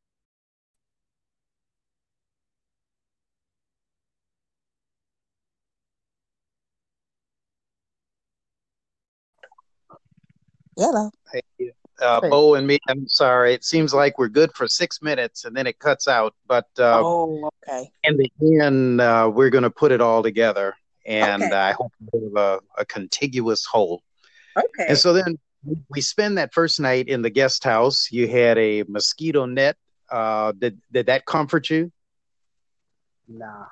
Hello. 10.77 11.11
Hey, 11.31 11.64
uh, 12.01 12.21
Hey. 12.21 12.29
Bo 12.29 12.55
and 12.55 12.67
Mia. 12.67 12.79
I'm 12.87 13.07
sorry. 13.07 13.53
It 13.53 13.63
seems 13.63 13.93
like 13.93 14.17
we're 14.17 14.29
good 14.29 14.53
for 14.53 14.67
six 14.67 15.01
minutes 15.01 15.45
and 15.45 15.55
then 15.55 15.67
it 15.67 15.79
cuts 15.79 16.07
out. 16.07 16.33
But 16.47 16.67
uh, 16.77 17.01
oh, 17.03 17.49
okay. 17.67 17.89
in 18.03 18.17
the 18.17 18.31
end, 18.61 19.01
uh, 19.01 19.29
we're 19.33 19.49
going 19.49 19.63
to 19.63 19.69
put 19.69 19.91
it 19.91 20.01
all 20.01 20.23
together, 20.23 20.75
and 21.05 21.43
Okay. 21.43 21.55
I 21.55 21.71
hope 21.73 21.91
we 22.11 22.23
have 22.23 22.35
a, 22.35 22.59
a 22.77 22.85
contiguous 22.85 23.65
whole. 23.65 24.01
Okay. 24.57 24.87
And 24.89 24.97
so 24.97 25.13
then 25.13 25.37
we 25.89 26.01
spend 26.01 26.37
that 26.37 26.53
first 26.53 26.79
night 26.79 27.07
in 27.07 27.21
the 27.21 27.29
guest 27.29 27.63
house. 27.63 28.09
You 28.11 28.27
had 28.27 28.57
a 28.57 28.83
mosquito 28.83 29.45
net. 29.45 29.77
Uh, 30.09 30.51
did 30.51 30.79
did 30.91 31.07
that 31.07 31.25
comfort 31.25 31.69
you? 31.69 31.91
Nah. 33.27 33.65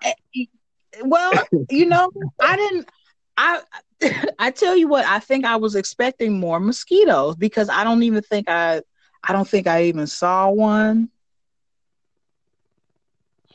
well, 1.04 1.32
you 1.70 1.86
know, 1.86 2.10
I 2.40 2.56
didn't. 2.56 2.90
I 3.38 3.62
I 4.40 4.52
tell 4.52 4.76
you 4.76 4.88
what, 4.88 5.06
I 5.06 5.20
think 5.20 5.46
I 5.46 5.58
was 5.58 5.76
expecting 5.76 6.40
more 6.40 6.60
mosquitoes 6.60 7.36
because 7.36 7.70
I 7.70 7.84
don't 7.84 8.04
even 8.04 8.22
think 8.22 8.50
I 8.50 8.82
I 9.24 9.34
don't 9.34 9.48
think 9.48 9.68
I 9.68 9.84
even 9.84 10.08
saw 10.08 10.50
one. 10.50 11.10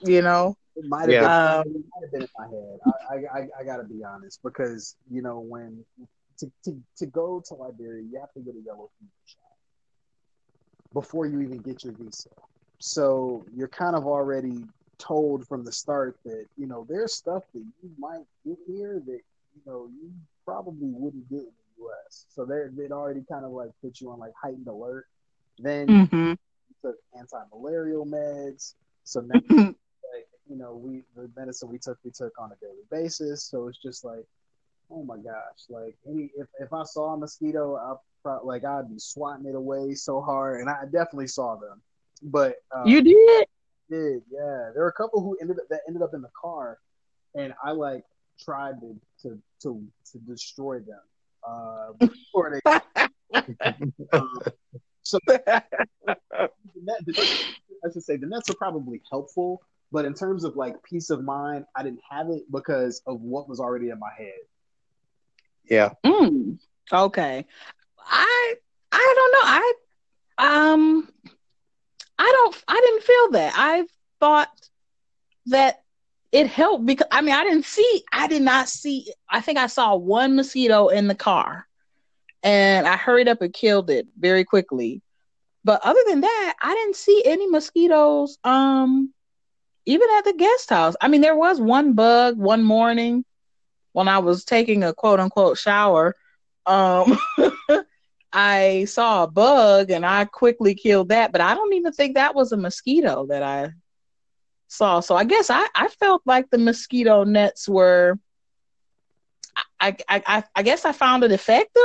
You 0.00 0.22
know, 0.22 0.56
It 0.76 0.84
might 0.88 1.08
have 1.08 1.18
Yeah. 1.18 1.20
been, 1.20 1.60
um, 1.60 1.62
it 1.64 1.84
might 1.94 2.02
have 2.02 2.12
been 2.12 2.22
in 2.22 2.28
my 2.38 2.46
head. 2.46 2.78
I, 2.86 3.14
I, 3.14 3.38
I, 3.40 3.48
I 3.60 3.64
got 3.64 3.76
to 3.78 3.84
be 3.84 4.02
honest 4.04 4.40
because 4.42 4.96
you 5.10 5.22
know 5.22 5.40
when 5.40 5.84
to, 6.38 6.50
to, 6.64 6.80
to 6.98 7.06
go 7.06 7.42
to 7.48 7.54
Liberia, 7.54 8.02
you 8.02 8.18
have 8.20 8.32
to 8.32 8.40
get 8.40 8.54
a 8.54 8.62
yellow 8.64 8.90
fever 8.98 9.10
shot 9.26 9.42
before 10.94 11.26
you 11.26 11.40
even 11.40 11.60
get 11.62 11.84
your 11.84 11.94
visa. 11.94 12.30
So 12.78 13.44
you're 13.54 13.68
kind 13.68 13.96
of 13.96 14.06
already 14.06 14.64
told 14.98 15.46
from 15.46 15.64
the 15.64 15.72
start 15.72 16.16
that 16.24 16.46
you 16.56 16.66
know 16.66 16.86
there's 16.88 17.14
stuff 17.14 17.42
that 17.54 17.64
you 17.82 17.90
might 17.98 18.24
get 18.44 18.56
here 18.66 19.02
that 19.06 19.20
you 19.64 19.72
know 19.72 19.88
you 19.88 20.10
probably 20.44 20.88
wouldn't 20.90 21.28
get 21.28 21.40
in 21.40 21.44
the 21.44 21.82
U.S. 21.82 22.26
So 22.28 22.44
they 22.44 22.66
they'd 22.76 22.92
already 22.92 23.22
kind 23.30 23.44
of 23.44 23.52
like 23.52 23.70
put 23.82 24.00
you 24.00 24.10
on 24.10 24.18
like 24.18 24.32
heightened 24.40 24.68
alert. 24.68 25.06
Then 25.58 25.86
mhm. 25.88 26.30
you 26.30 26.74
took 26.82 26.96
anti-malarial 27.18 28.06
meds. 28.06 28.74
So 29.04 29.20
now 29.20 29.74
like 30.12 30.26
you 30.48 30.56
know 30.56 30.74
we 30.74 31.02
the 31.14 31.30
medicine 31.36 31.68
we 31.68 31.78
took 31.78 31.98
we 32.04 32.10
took 32.10 32.32
on 32.38 32.50
a 32.52 32.56
daily 32.56 32.84
basis 32.90 33.44
so 33.44 33.68
it's 33.68 33.78
just 33.78 34.04
like 34.04 34.24
oh 34.90 35.02
my 35.04 35.16
gosh 35.16 35.64
like 35.68 35.96
any 36.08 36.30
if, 36.36 36.46
if 36.58 36.72
i 36.72 36.82
saw 36.84 37.14
a 37.14 37.16
mosquito 37.16 37.76
i 37.76 37.94
pro- 38.22 38.44
like 38.44 38.64
i'd 38.64 38.88
be 38.88 38.98
swatting 38.98 39.46
it 39.46 39.54
away 39.54 39.94
so 39.94 40.20
hard 40.20 40.60
and 40.60 40.68
i 40.68 40.84
definitely 40.84 41.26
saw 41.26 41.56
them 41.56 41.80
but 42.22 42.56
uh, 42.74 42.84
you 42.84 43.02
did. 43.02 43.46
did 43.90 44.22
yeah 44.30 44.70
there 44.72 44.82
were 44.82 44.88
a 44.88 44.92
couple 44.92 45.20
who 45.20 45.36
ended 45.40 45.58
up 45.58 45.68
that 45.68 45.80
ended 45.86 46.02
up 46.02 46.14
in 46.14 46.22
the 46.22 46.30
car 46.40 46.78
and 47.34 47.52
i 47.62 47.70
like 47.70 48.04
tried 48.40 48.80
to 48.80 48.96
to 49.20 49.38
to, 49.62 49.82
to 50.12 50.18
destroy 50.18 50.78
them 50.80 51.00
uh 51.46 51.92
before 51.98 52.60
they 52.64 52.80
um, 54.12 54.40
so 55.02 55.18
the 55.26 55.62
net, 56.82 56.96
the, 57.06 57.46
I 57.84 57.92
should 57.92 58.02
say 58.02 58.16
the 58.16 58.26
nets 58.26 58.50
are 58.50 58.54
probably 58.54 59.00
helpful, 59.10 59.62
but 59.90 60.04
in 60.04 60.14
terms 60.14 60.44
of 60.44 60.56
like 60.56 60.82
peace 60.82 61.10
of 61.10 61.24
mind, 61.24 61.64
I 61.74 61.82
didn't 61.82 62.02
have 62.10 62.28
it 62.28 62.42
because 62.52 63.02
of 63.06 63.20
what 63.20 63.48
was 63.48 63.60
already 63.60 63.88
in 63.88 63.98
my 63.98 64.10
head. 64.16 64.40
Yeah. 65.64 65.90
Mm, 66.04 66.58
okay. 66.92 67.46
I 67.98 68.54
I 68.92 69.14
don't 69.16 69.32
know. 69.32 70.46
I 70.46 70.74
um 70.76 71.08
I 72.18 72.32
don't 72.32 72.64
I 72.68 72.74
didn't 72.74 73.02
feel 73.02 73.30
that. 73.32 73.52
I 73.56 73.86
thought 74.20 74.50
that 75.46 75.82
it 76.32 76.46
helped 76.46 76.86
because 76.86 77.06
I 77.10 77.20
mean 77.22 77.34
I 77.34 77.44
didn't 77.44 77.64
see 77.64 78.02
I 78.12 78.26
did 78.26 78.42
not 78.42 78.68
see 78.68 79.12
I 79.28 79.40
think 79.40 79.58
I 79.58 79.66
saw 79.66 79.96
one 79.96 80.36
mosquito 80.36 80.88
in 80.88 81.08
the 81.08 81.14
car 81.14 81.66
and 82.42 82.86
I 82.86 82.96
hurried 82.96 83.28
up 83.28 83.42
and 83.42 83.52
killed 83.52 83.90
it 83.90 84.06
very 84.18 84.44
quickly. 84.44 85.02
But 85.64 85.80
other 85.82 86.00
than 86.06 86.20
that, 86.20 86.54
I 86.62 86.74
didn't 86.74 86.96
see 86.96 87.22
any 87.24 87.48
mosquitoes 87.48 88.38
um 88.44 89.12
even 89.86 90.08
at 90.18 90.24
the 90.24 90.34
guest 90.34 90.70
house. 90.70 90.94
I 91.00 91.08
mean 91.08 91.20
there 91.20 91.36
was 91.36 91.60
one 91.60 91.94
bug 91.94 92.36
one 92.38 92.62
morning 92.62 93.24
when 93.92 94.08
I 94.08 94.18
was 94.18 94.44
taking 94.44 94.84
a 94.84 94.94
quote 94.94 95.20
unquote 95.20 95.58
shower, 95.58 96.14
um, 96.66 97.18
I 98.32 98.84
saw 98.84 99.24
a 99.24 99.26
bug 99.26 99.90
and 99.90 100.04
I 100.04 100.26
quickly 100.26 100.74
killed 100.74 101.08
that, 101.08 101.32
but 101.32 101.40
I 101.40 101.54
don't 101.54 101.72
even 101.72 101.92
think 101.92 102.14
that 102.14 102.34
was 102.34 102.52
a 102.52 102.56
mosquito 102.56 103.26
that 103.26 103.42
I 103.42 103.70
saw. 104.68 105.00
So 105.00 105.16
I 105.16 105.24
guess 105.24 105.50
I, 105.50 105.66
I 105.74 105.88
felt 105.88 106.22
like 106.24 106.50
the 106.50 106.58
mosquito 106.58 107.24
nets 107.24 107.68
were, 107.68 108.18
I, 109.80 109.96
I, 110.08 110.22
I, 110.26 110.44
I 110.54 110.62
guess 110.62 110.84
I 110.84 110.92
found 110.92 111.24
it 111.24 111.32
effective, 111.32 111.82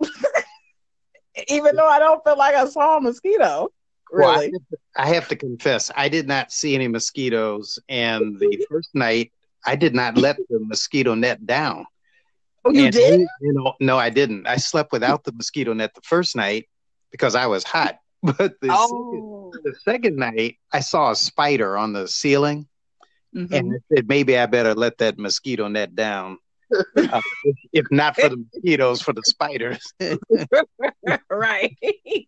even 1.48 1.76
though 1.76 1.88
I 1.88 1.98
don't 1.98 2.22
feel 2.24 2.36
like 2.36 2.54
I 2.54 2.66
saw 2.66 2.98
a 2.98 3.00
mosquito. 3.00 3.68
Well, 4.12 4.28
I 4.28 4.34
Really? 4.34 4.44
have 4.52 4.68
to- 4.70 4.78
I 4.96 5.06
have 5.14 5.28
to 5.28 5.36
confess, 5.36 5.90
I 5.96 6.08
did 6.08 6.28
not 6.28 6.52
see 6.52 6.74
any 6.74 6.88
mosquitoes, 6.88 7.78
and 7.88 8.38
the 8.38 8.64
first 8.70 8.90
night 8.94 9.32
I 9.64 9.76
did 9.76 9.94
not 9.94 10.18
let 10.18 10.36
the 10.50 10.58
mosquito 10.60 11.14
net 11.14 11.46
down. 11.46 11.86
oh, 12.64 12.72
you 12.72 12.84
And, 12.84 12.92
did? 12.92 13.20
You 13.40 13.52
know, 13.54 13.72
no, 13.80 13.96
I 13.98 14.10
didn't. 14.10 14.46
I 14.46 14.56
slept 14.56 14.92
without 14.92 15.24
the 15.24 15.32
mosquito 15.32 15.72
net 15.72 15.94
the 15.94 16.02
first 16.02 16.36
night 16.36 16.68
because 17.10 17.34
I 17.34 17.46
was 17.46 17.64
hot. 17.64 17.98
But 18.22 18.60
the, 18.60 18.68
Oh. 18.70 19.41
The 19.64 19.74
second 19.84 20.16
night, 20.16 20.58
I 20.72 20.80
saw 20.80 21.10
a 21.10 21.16
spider 21.16 21.76
on 21.76 21.92
the 21.92 22.08
ceiling, 22.08 22.66
Mhm. 23.34 23.52
and 23.52 23.72
I 23.74 23.94
said 23.94 24.08
maybe 24.08 24.36
I 24.38 24.46
better 24.46 24.74
let 24.74 24.98
that 24.98 25.18
mosquito 25.18 25.68
net 25.68 25.94
down. 25.94 26.38
Uh, 26.96 27.20
if, 27.44 27.56
if 27.72 27.86
not 27.90 28.16
for 28.16 28.28
the 28.30 28.36
mosquitoes, 28.36 29.02
for 29.02 29.12
the 29.12 29.22
spiders. 29.24 29.82
right. 31.30 31.76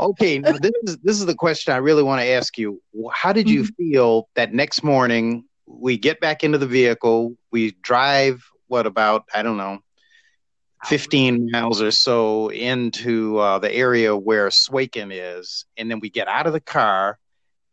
Okay, 0.00 0.38
now 0.38 0.52
this 0.52 0.70
is 0.84 0.98
this 0.98 1.18
is 1.18 1.26
the 1.26 1.34
question 1.34 1.72
I 1.72 1.78
really 1.78 2.04
want 2.04 2.20
to 2.22 2.26
ask 2.28 2.56
you. 2.56 2.80
How 3.12 3.32
did 3.32 3.50
you 3.50 3.64
feel 3.64 4.28
that 4.36 4.54
next 4.54 4.84
morning 4.84 5.44
we 5.66 5.98
get 5.98 6.20
back 6.20 6.44
into 6.44 6.56
the 6.56 6.68
vehicle, 6.68 7.34
we 7.50 7.72
drive 7.82 8.44
what 8.68 8.86
about 8.86 9.24
I 9.34 9.42
don't 9.42 9.56
know, 9.56 9.80
fifteen 10.84 11.50
miles 11.50 11.82
or 11.82 11.90
so 11.90 12.48
into 12.50 13.38
uh, 13.38 13.58
the 13.58 13.72
area 13.72 14.16
where 14.16 14.50
Swaken 14.50 15.10
is, 15.12 15.64
and 15.76 15.90
then 15.90 16.00
we 16.00 16.10
get 16.10 16.28
out 16.28 16.46
of 16.46 16.52
the 16.52 16.60
car, 16.60 17.18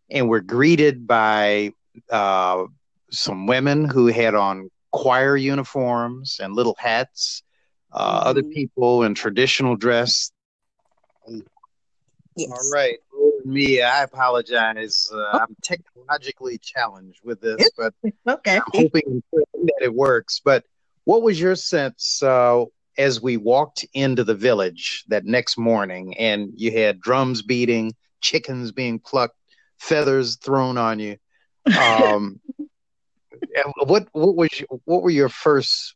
and 0.09 0.29
we're 0.29 0.41
greeted 0.41 1.07
by 1.07 1.71
uh, 2.09 2.65
some 3.11 3.47
women 3.47 3.85
who 3.89 4.07
had 4.07 4.35
on 4.35 4.69
choir 4.91 5.37
uniforms 5.37 6.39
and 6.41 6.53
little 6.53 6.75
hats, 6.79 7.43
uh, 7.91 8.21
other 8.25 8.43
Mhm. 8.43 8.53
people 8.53 9.03
in 9.03 9.13
traditional 9.13 9.75
dress 9.75 10.31
Yes. 12.37 12.49
all 12.51 12.69
right. 12.69 12.97
Oh, 13.13 13.31
Mia, 13.45 13.87
I 13.87 14.03
apologize. 14.03 15.09
Uh, 15.13 15.39
I'm 15.41 15.55
technologically 15.61 16.57
challenged 16.57 17.21
with 17.23 17.39
this, 17.39 17.71
but 17.77 17.93
Okay. 18.27 18.57
I'm 18.57 18.63
hoping 18.73 19.23
that 19.33 19.81
it 19.81 19.93
works. 19.93 20.41
But 20.43 20.65
what 21.05 21.21
was 21.21 21.39
your 21.39 21.55
sense 21.55 22.21
uh, 22.21 22.65
as 22.97 23.21
we 23.21 23.37
walked 23.37 23.85
into 23.93 24.23
the 24.23 24.35
village 24.35 25.03
that 25.07 25.25
next 25.25 25.57
morning 25.57 26.17
and 26.17 26.51
you 26.55 26.71
had 26.71 27.01
drums 27.01 27.41
beating, 27.41 27.93
chickens 28.21 28.71
being 28.71 28.99
plucked, 28.99 29.37
feathers 29.77 30.37
thrown 30.37 30.77
on 30.77 30.99
you? 30.99 31.17
Um, 31.77 32.39
what 33.85 34.07
what 34.11 34.35
was 34.35 34.59
your, 34.59 34.67
what 34.85 35.03
were 35.03 35.09
your 35.09 35.29
first 35.29 35.95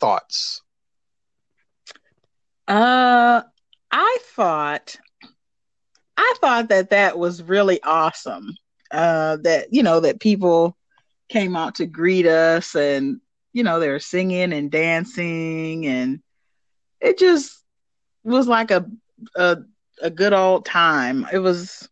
thoughts? 0.00 0.62
Uh, 2.68 3.42
I 3.90 4.18
thought, 4.34 4.96
I 6.16 6.34
thought 6.40 6.68
that 6.68 6.90
that 6.90 7.18
was 7.18 7.42
really 7.42 7.82
awesome. 7.82 8.54
Uh, 8.90 9.36
that 9.42 9.72
you 9.72 9.82
know 9.82 10.00
that 10.00 10.20
people 10.20 10.76
came 11.28 11.56
out 11.56 11.76
to 11.76 11.86
greet 11.86 12.26
us, 12.26 12.74
and 12.74 13.20
you 13.52 13.62
know 13.62 13.80
they 13.80 13.88
were 13.88 13.98
singing 13.98 14.52
and 14.52 14.70
dancing, 14.70 15.86
and 15.86 16.20
it 17.00 17.18
just 17.18 17.62
was 18.24 18.48
like 18.48 18.70
a 18.70 18.86
a 19.36 19.58
a 20.02 20.10
good 20.10 20.32
old 20.32 20.64
time. 20.64 21.26
It 21.32 21.38
was. 21.38 21.88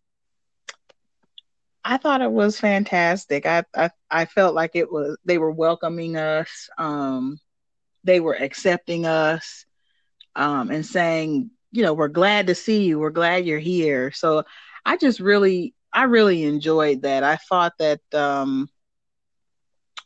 I 1.86 1.98
thought 1.98 2.22
it 2.22 2.32
was 2.32 2.58
fantastic. 2.58 3.44
I, 3.46 3.64
I 3.76 3.90
I 4.10 4.24
felt 4.24 4.54
like 4.54 4.74
it 4.74 4.90
was 4.90 5.18
they 5.24 5.38
were 5.38 5.50
welcoming 5.50 6.16
us. 6.16 6.68
Um, 6.78 7.38
they 8.04 8.20
were 8.20 8.34
accepting 8.34 9.06
us 9.06 9.64
um, 10.36 10.70
and 10.70 10.84
saying, 10.84 11.50
you 11.72 11.82
know, 11.82 11.94
we're 11.94 12.08
glad 12.08 12.46
to 12.46 12.54
see 12.54 12.84
you. 12.84 12.98
We're 12.98 13.10
glad 13.10 13.46
you're 13.46 13.58
here. 13.58 14.12
So 14.12 14.44
I 14.84 14.96
just 14.96 15.20
really, 15.20 15.74
I 15.92 16.04
really 16.04 16.44
enjoyed 16.44 17.02
that. 17.02 17.24
I 17.24 17.36
thought 17.36 17.72
that, 17.78 18.00
um, 18.12 18.68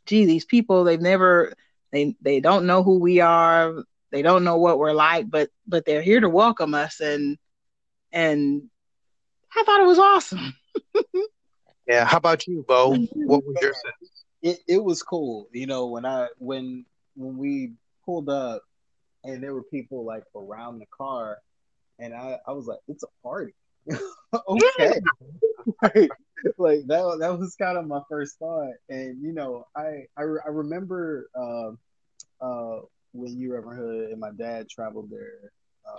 gee, 0.07 0.25
these 0.25 0.45
people, 0.45 0.85
they've 0.85 1.00
never, 1.00 1.52
they, 1.93 2.17
they 2.21 2.40
don't 2.40 2.67
know 2.67 2.83
who 2.83 2.99
we 2.99 3.21
are. 3.21 3.83
They 4.11 4.23
don't 4.23 4.45
know 4.45 4.57
what 4.57 4.79
we're 4.79 4.93
like, 4.93 5.31
but, 5.31 5.50
but 5.67 5.85
they're 5.85 6.03
here 6.03 6.21
to 6.21 6.29
welcome 6.29 6.75
us. 6.75 7.00
And, 7.00 7.37
and 8.12 8.62
I 9.55 9.62
thought 9.65 9.81
it 9.81 9.87
was 9.87 9.99
awesome. 9.99 10.55
Yeah. 11.88 12.05
How 12.05 12.19
about 12.19 12.47
you, 12.47 12.65
Bo? 12.69 12.95
What 13.15 13.45
was 13.47 13.57
your 13.62 13.73
sense? 13.73 14.25
It 14.43 14.59
it 14.69 14.85
was 14.85 15.03
cool, 15.03 15.49
you 15.53 15.67
know, 15.67 15.87
when 15.87 16.05
I 16.05 16.29
when 16.38 16.85
when 17.17 17.38
we 17.38 17.73
pulled 18.05 18.29
up 18.29 18.62
and 19.25 19.43
there 19.43 19.55
were 19.55 19.65
people 19.65 20.05
like 20.05 20.23
around 20.37 20.79
the 20.79 20.87
car, 20.87 21.38
and 21.99 22.15
I, 22.15 22.38
I 22.47 22.53
was 22.53 22.67
like, 22.67 22.79
it's 22.87 23.03
a 23.03 23.23
party. 23.23 23.55
okay. 24.49 25.00
like, 25.83 26.11
like, 26.57 26.87
that, 26.87 27.17
that 27.21 27.38
was 27.38 27.57
kind 27.57 27.77
of 27.77 27.87
my 27.87 28.00
first 28.09 28.38
thought. 28.38 28.75
And, 28.88 29.21
you 29.21 29.33
know, 29.33 29.67
I, 29.75 30.07
I, 30.17 30.23
I 30.23 30.49
remember 30.50 31.29
uh, 31.35 31.71
uh, 32.41 32.81
when 33.12 33.38
you, 33.38 33.55
Reverend 33.55 33.79
Hood, 33.81 34.11
and 34.11 34.21
my 34.21 34.31
dad 34.31 34.69
traveled 34.69 35.11
there. 35.11 35.50
Uh, 35.88 35.97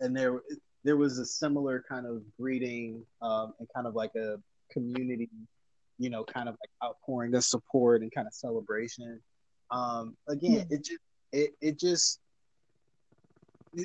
and 0.00 0.16
there, 0.16 0.40
there 0.84 0.96
was 0.96 1.18
a 1.18 1.24
similar 1.24 1.84
kind 1.88 2.06
of 2.06 2.22
greeting 2.38 3.04
um, 3.20 3.54
and 3.58 3.68
kind 3.74 3.86
of 3.86 3.94
like 3.94 4.14
a 4.14 4.36
community, 4.70 5.28
you 5.98 6.10
know, 6.10 6.24
kind 6.24 6.48
of 6.48 6.56
like 6.60 6.70
outpouring 6.88 7.34
of 7.34 7.44
support 7.44 8.02
and 8.02 8.12
kind 8.12 8.26
of 8.26 8.34
celebration. 8.34 9.20
Um, 9.70 10.16
again, 10.28 10.66
it 10.70 10.84
just, 10.84 11.00
it, 11.32 11.54
it 11.60 11.78
just, 11.78 12.20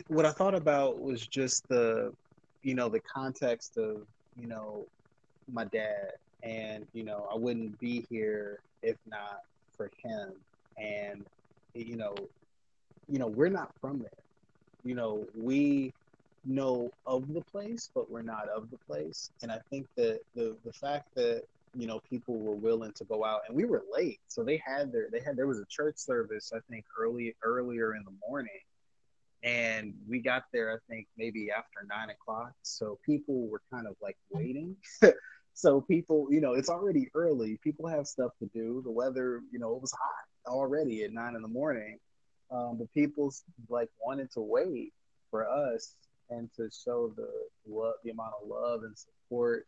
what 0.08 0.26
I 0.26 0.32
thought 0.32 0.56
about 0.56 1.00
was 1.00 1.26
just 1.26 1.68
the, 1.70 2.14
you 2.62 2.76
know, 2.76 2.90
the 2.90 3.00
context 3.00 3.78
of, 3.78 4.06
you 4.36 4.48
know, 4.48 4.86
my 5.52 5.64
dad, 5.64 6.12
and 6.44 6.86
you 6.94 7.04
know, 7.04 7.28
I 7.32 7.36
wouldn't 7.36 7.80
be 7.80 8.06
here 8.10 8.60
if 8.84 8.98
not 9.10 9.42
for 9.76 9.90
him. 10.04 10.34
And 10.78 11.26
you 11.86 11.98
know, 11.98 12.16
you 13.08 13.20
know, 13.20 13.28
we're 13.28 13.50
not 13.50 13.72
from 13.82 14.00
there. 14.00 14.24
You 14.84 14.96
know, 14.96 15.26
we 15.36 15.92
know 16.46 16.90
of 17.06 17.28
the 17.34 17.42
place, 17.52 17.90
but 17.94 18.10
we're 18.10 18.22
not 18.22 18.48
of 18.56 18.70
the 18.72 18.78
place. 18.88 19.32
And 19.42 19.52
I 19.52 19.60
think 19.70 19.86
that 19.98 20.20
the 20.36 20.58
the 20.64 20.74
fact 20.74 21.06
that 21.16 21.44
you 21.74 21.88
know 21.88 22.00
people 22.10 22.40
were 22.40 22.56
willing 22.56 22.94
to 22.96 23.06
go 23.06 23.26
out, 23.26 23.42
and 23.48 23.56
we 23.56 23.66
were 23.66 23.84
late, 23.92 24.20
so 24.28 24.44
they 24.44 24.62
had 24.66 24.92
their 24.92 25.10
they 25.12 25.20
had 25.20 25.36
there 25.36 25.48
was 25.48 25.60
a 25.60 25.66
church 25.70 25.96
service 25.98 26.52
I 26.56 26.60
think 26.70 26.86
early 27.00 27.36
earlier 27.44 27.96
in 27.96 28.04
the 28.04 28.16
morning, 28.28 28.62
and 29.44 29.94
we 30.08 30.20
got 30.22 30.44
there 30.54 30.72
i 30.74 30.78
think 30.90 31.08
maybe 31.18 31.50
after 31.52 31.86
nine 31.88 32.10
o'clock. 32.10 32.54
So 32.64 32.98
people 33.06 33.48
were 33.48 33.62
kind 33.72 33.88
of 33.88 33.96
like 34.02 34.18
waiting. 34.32 34.76
So 35.54 35.82
people 35.82 36.28
you 36.30 36.40
know 36.40 36.54
it's 36.54 36.70
already 36.70 37.10
early. 37.16 37.60
People 37.64 37.88
have 37.88 38.06
stuff 38.06 38.32
to 38.42 38.50
do. 38.54 38.84
The 38.86 38.92
weather 38.92 39.42
you 39.52 39.58
know 39.58 39.76
it 39.76 39.82
was 39.82 39.92
hot 39.92 40.26
already 40.48 41.04
at 41.04 41.14
nine 41.14 41.36
in 41.36 41.42
the 41.42 41.48
morning 41.48 42.00
um, 42.52 42.78
but 42.78 42.92
people 42.94 43.34
like 43.70 43.90
wanted 44.04 44.32
to 44.32 44.40
wait 44.40 44.94
for 45.30 45.48
us 45.48 45.96
and 46.30 46.50
to 46.56 46.70
show 46.70 47.12
the 47.16 47.30
love 47.70 47.96
the 48.04 48.12
amount 48.12 48.34
of 48.42 48.48
love 48.48 48.84
and 48.84 48.96
support 48.98 49.66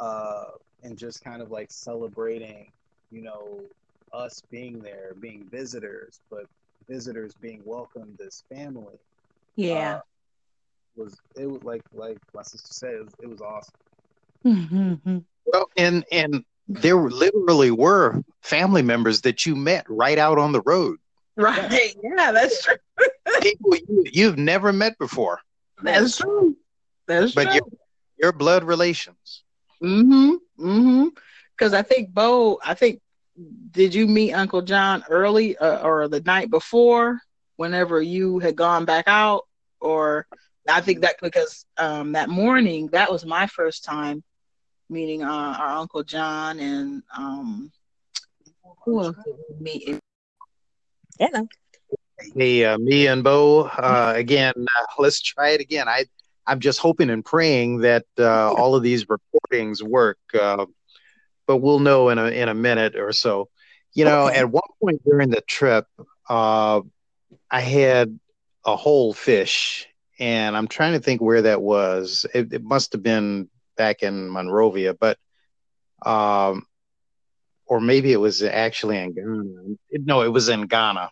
uh, 0.00 0.44
and 0.82 0.96
just 0.96 1.22
kind 1.22 1.42
of 1.42 1.50
like 1.50 1.70
celebrating 1.70 2.70
you 3.10 3.22
know 3.22 3.60
us 4.12 4.42
being 4.50 4.78
there 4.78 5.12
being 5.20 5.44
visitors 5.50 6.20
but 6.30 6.46
visitors 6.88 7.32
being 7.40 7.62
welcomed 7.64 8.20
as 8.20 8.44
family. 8.48 8.98
Yeah. 9.56 9.96
Uh, 9.96 10.00
was 10.96 11.16
it 11.36 11.46
was 11.46 11.62
like 11.64 11.82
like 11.92 12.18
my 12.34 12.42
sister 12.42 12.72
said 12.72 12.94
it 12.94 13.04
was, 13.04 13.14
it 13.20 13.28
was 13.28 13.40
awesome. 13.40 13.74
Mm-hmm. 14.44 15.18
Well, 15.46 15.68
and 15.76 16.04
and 16.12 16.44
there 16.68 16.96
literally 16.96 17.70
were 17.70 18.22
family 18.44 18.82
members 18.82 19.22
that 19.22 19.46
you 19.46 19.56
met 19.56 19.86
right 19.88 20.18
out 20.18 20.38
on 20.38 20.52
the 20.52 20.60
road. 20.60 20.98
Right. 21.36 21.96
Yeah, 22.02 22.30
that's 22.30 22.62
true. 22.62 22.76
People 23.40 23.74
you, 23.74 24.04
you've 24.12 24.38
never 24.38 24.72
met 24.72 24.96
before. 24.98 25.40
That's 25.82 26.18
true. 26.18 26.56
That's 27.08 27.32
but 27.32 27.44
true. 27.44 27.54
Your, 27.54 27.64
your 28.18 28.32
blood 28.32 28.62
relations. 28.62 29.42
Mm-hmm. 29.82 30.34
Mm-hmm. 30.64 31.08
Because 31.56 31.72
I 31.72 31.82
think 31.82 32.10
Bo, 32.10 32.60
I 32.62 32.74
think 32.74 33.00
did 33.70 33.94
you 33.94 34.06
meet 34.06 34.32
Uncle 34.32 34.62
John 34.62 35.02
early 35.08 35.56
uh, 35.56 35.82
or 35.82 36.06
the 36.06 36.20
night 36.20 36.50
before, 36.50 37.20
whenever 37.56 38.00
you 38.00 38.38
had 38.38 38.54
gone 38.54 38.84
back 38.84 39.04
out? 39.08 39.42
Or 39.80 40.26
I 40.68 40.80
think 40.80 41.00
that 41.00 41.16
because 41.20 41.64
um, 41.78 42.12
that 42.12 42.28
morning, 42.28 42.88
that 42.88 43.10
was 43.10 43.24
my 43.24 43.46
first 43.46 43.84
time 43.84 44.22
meeting 44.88 45.22
uh, 45.22 45.56
our 45.58 45.78
Uncle 45.78 46.04
John 46.04 46.60
and 46.60 47.02
um, 47.16 47.72
who 48.84 49.02
else 49.02 49.16
did 49.24 49.34
we 49.48 49.62
meet? 49.62 50.00
Hello. 51.18 51.46
Hey, 52.34 52.64
uh, 52.64 52.78
Mia 52.78 53.12
and 53.12 53.24
Bo, 53.24 53.62
uh, 53.62 54.12
again, 54.16 54.52
uh, 54.56 54.84
let's 54.98 55.20
try 55.20 55.50
it 55.50 55.60
again. 55.60 55.88
I, 55.88 56.04
I'm 56.46 56.60
just 56.60 56.78
hoping 56.78 57.10
and 57.10 57.24
praying 57.24 57.78
that 57.78 58.06
uh, 58.18 58.52
all 58.58 58.74
of 58.74 58.82
these 58.82 59.06
recordings 59.08 59.82
work. 59.82 60.18
Uh, 60.32 60.66
but 61.46 61.58
we'll 61.58 61.80
know 61.80 62.08
in 62.08 62.18
a 62.18 62.26
in 62.26 62.48
a 62.48 62.54
minute 62.54 62.96
or 62.96 63.12
so. 63.12 63.48
You 63.92 64.04
know, 64.04 64.28
okay. 64.28 64.38
at 64.38 64.50
one 64.50 64.62
point 64.82 65.04
during 65.04 65.30
the 65.30 65.42
trip, 65.42 65.86
uh, 66.28 66.80
I 67.50 67.60
had 67.60 68.18
a 68.64 68.76
whole 68.76 69.12
fish, 69.12 69.86
and 70.18 70.56
I'm 70.56 70.68
trying 70.68 70.94
to 70.94 71.00
think 71.00 71.20
where 71.20 71.42
that 71.42 71.60
was. 71.60 72.26
It, 72.34 72.52
it 72.52 72.64
must 72.64 72.92
have 72.92 73.02
been 73.02 73.48
back 73.76 74.02
in 74.02 74.30
Monrovia, 74.30 74.94
but 74.94 75.18
um, 76.04 76.66
or 77.66 77.80
maybe 77.80 78.12
it 78.12 78.18
was 78.20 78.42
actually 78.42 78.98
in 78.98 79.14
Ghana. 79.14 79.76
No, 80.04 80.22
it 80.22 80.28
was 80.28 80.48
in 80.48 80.66
Ghana. 80.66 81.10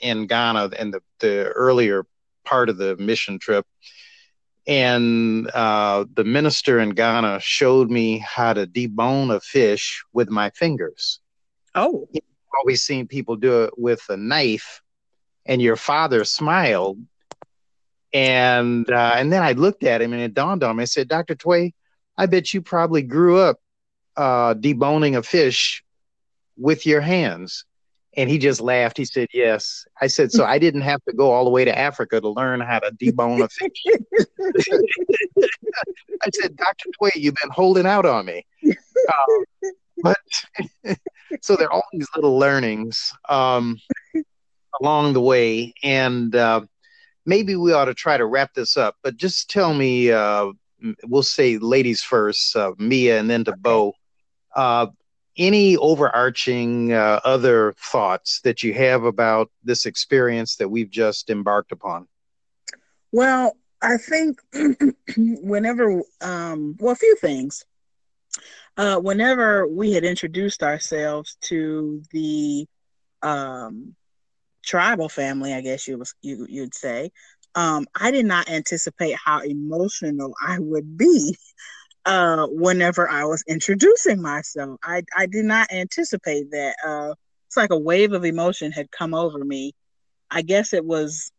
In 0.00 0.26
Ghana, 0.26 0.70
in 0.78 0.90
the 0.90 1.00
the 1.20 1.48
earlier 1.48 2.04
part 2.44 2.68
of 2.68 2.78
the 2.78 2.96
mission 2.96 3.38
trip, 3.38 3.66
and 4.66 5.48
uh, 5.50 6.04
the 6.14 6.24
minister 6.24 6.80
in 6.80 6.90
Ghana 6.90 7.40
showed 7.40 7.90
me 7.90 8.18
how 8.18 8.52
to 8.52 8.66
debone 8.66 9.34
a 9.34 9.40
fish 9.40 10.04
with 10.12 10.30
my 10.30 10.50
fingers. 10.50 11.20
Oh, 11.74 12.08
I've 12.14 12.22
always 12.58 12.82
seen 12.82 13.06
people 13.06 13.36
do 13.36 13.64
it 13.64 13.78
with 13.78 14.02
a 14.08 14.16
knife, 14.16 14.82
and 15.46 15.62
your 15.62 15.76
father 15.76 16.24
smiled, 16.24 16.98
and 18.12 18.90
uh, 18.90 19.12
and 19.14 19.32
then 19.32 19.42
I 19.42 19.52
looked 19.52 19.84
at 19.84 20.02
him, 20.02 20.12
and 20.12 20.22
it 20.22 20.34
dawned 20.34 20.64
on 20.64 20.76
me. 20.76 20.82
I 20.82 20.86
said, 20.86 21.08
"Doctor 21.08 21.36
Tway, 21.36 21.72
I 22.16 22.26
bet 22.26 22.52
you 22.52 22.62
probably 22.62 23.02
grew 23.02 23.38
up 23.38 23.60
uh, 24.16 24.54
deboning 24.54 25.16
a 25.16 25.22
fish 25.22 25.84
with 26.58 26.84
your 26.86 27.00
hands." 27.00 27.64
And 28.16 28.28
he 28.28 28.38
just 28.38 28.60
laughed. 28.60 28.96
He 28.96 29.04
said, 29.04 29.28
Yes. 29.32 29.84
I 30.00 30.08
said, 30.08 30.32
So 30.32 30.44
I 30.44 30.58
didn't 30.58 30.80
have 30.80 31.00
to 31.04 31.12
go 31.12 31.30
all 31.30 31.44
the 31.44 31.50
way 31.50 31.64
to 31.64 31.78
Africa 31.78 32.20
to 32.20 32.28
learn 32.28 32.60
how 32.60 32.80
to 32.80 32.90
debone 32.90 33.40
a 33.42 33.48
fish. 33.48 33.84
I 36.22 36.30
said, 36.34 36.56
Dr. 36.56 36.88
Tway, 36.98 37.12
you've 37.14 37.36
been 37.40 37.50
holding 37.50 37.86
out 37.86 38.06
on 38.06 38.26
me. 38.26 38.44
Um, 38.64 39.44
but 40.02 40.16
so 41.42 41.54
there 41.54 41.68
are 41.68 41.72
all 41.72 41.84
these 41.92 42.08
little 42.16 42.38
learnings 42.38 43.12
um, 43.28 43.78
along 44.80 45.12
the 45.12 45.20
way. 45.20 45.74
And 45.82 46.34
uh, 46.34 46.62
maybe 47.26 47.56
we 47.56 47.72
ought 47.72 47.84
to 47.86 47.94
try 47.94 48.16
to 48.16 48.26
wrap 48.26 48.54
this 48.54 48.76
up. 48.76 48.96
But 49.02 49.16
just 49.16 49.50
tell 49.50 49.74
me, 49.74 50.10
uh, 50.10 50.52
we'll 51.04 51.22
say 51.22 51.58
ladies 51.58 52.02
first, 52.02 52.56
uh, 52.56 52.72
Mia, 52.78 53.20
and 53.20 53.30
then 53.30 53.44
to 53.44 53.54
Bo. 53.56 53.92
Any 55.38 55.76
overarching 55.76 56.92
uh, 56.92 57.20
other 57.24 57.74
thoughts 57.78 58.40
that 58.42 58.62
you 58.62 58.74
have 58.74 59.04
about 59.04 59.50
this 59.62 59.86
experience 59.86 60.56
that 60.56 60.68
we've 60.68 60.90
just 60.90 61.30
embarked 61.30 61.72
upon? 61.72 62.08
Well, 63.12 63.56
I 63.80 63.96
think 63.96 64.40
whenever, 65.16 66.02
um, 66.20 66.76
well, 66.80 66.92
a 66.92 66.96
few 66.96 67.16
things. 67.16 67.64
Uh, 68.76 68.98
whenever 68.98 69.66
we 69.66 69.92
had 69.92 70.04
introduced 70.04 70.62
ourselves 70.62 71.36
to 71.42 72.02
the 72.12 72.66
um, 73.22 73.94
tribal 74.64 75.08
family, 75.08 75.52
I 75.52 75.60
guess 75.60 75.88
you 75.88 75.98
was 75.98 76.14
you 76.22 76.46
you'd 76.48 76.74
say, 76.74 77.10
um, 77.54 77.86
I 77.98 78.10
did 78.10 78.26
not 78.26 78.48
anticipate 78.48 79.16
how 79.16 79.40
emotional 79.40 80.34
I 80.46 80.58
would 80.58 80.96
be 80.96 81.36
uh, 82.08 82.46
whenever 82.46 83.08
I 83.08 83.26
was 83.26 83.44
introducing 83.46 84.22
myself. 84.22 84.80
I, 84.82 85.02
I 85.14 85.26
did 85.26 85.44
not 85.44 85.70
anticipate 85.70 86.50
that. 86.52 86.74
Uh, 86.84 87.14
it's 87.46 87.56
like 87.56 87.70
a 87.70 87.78
wave 87.78 88.14
of 88.14 88.24
emotion 88.24 88.72
had 88.72 88.90
come 88.90 89.12
over 89.12 89.44
me. 89.44 89.74
I 90.30 90.40
guess 90.40 90.72
it 90.72 90.84
was 90.84 91.30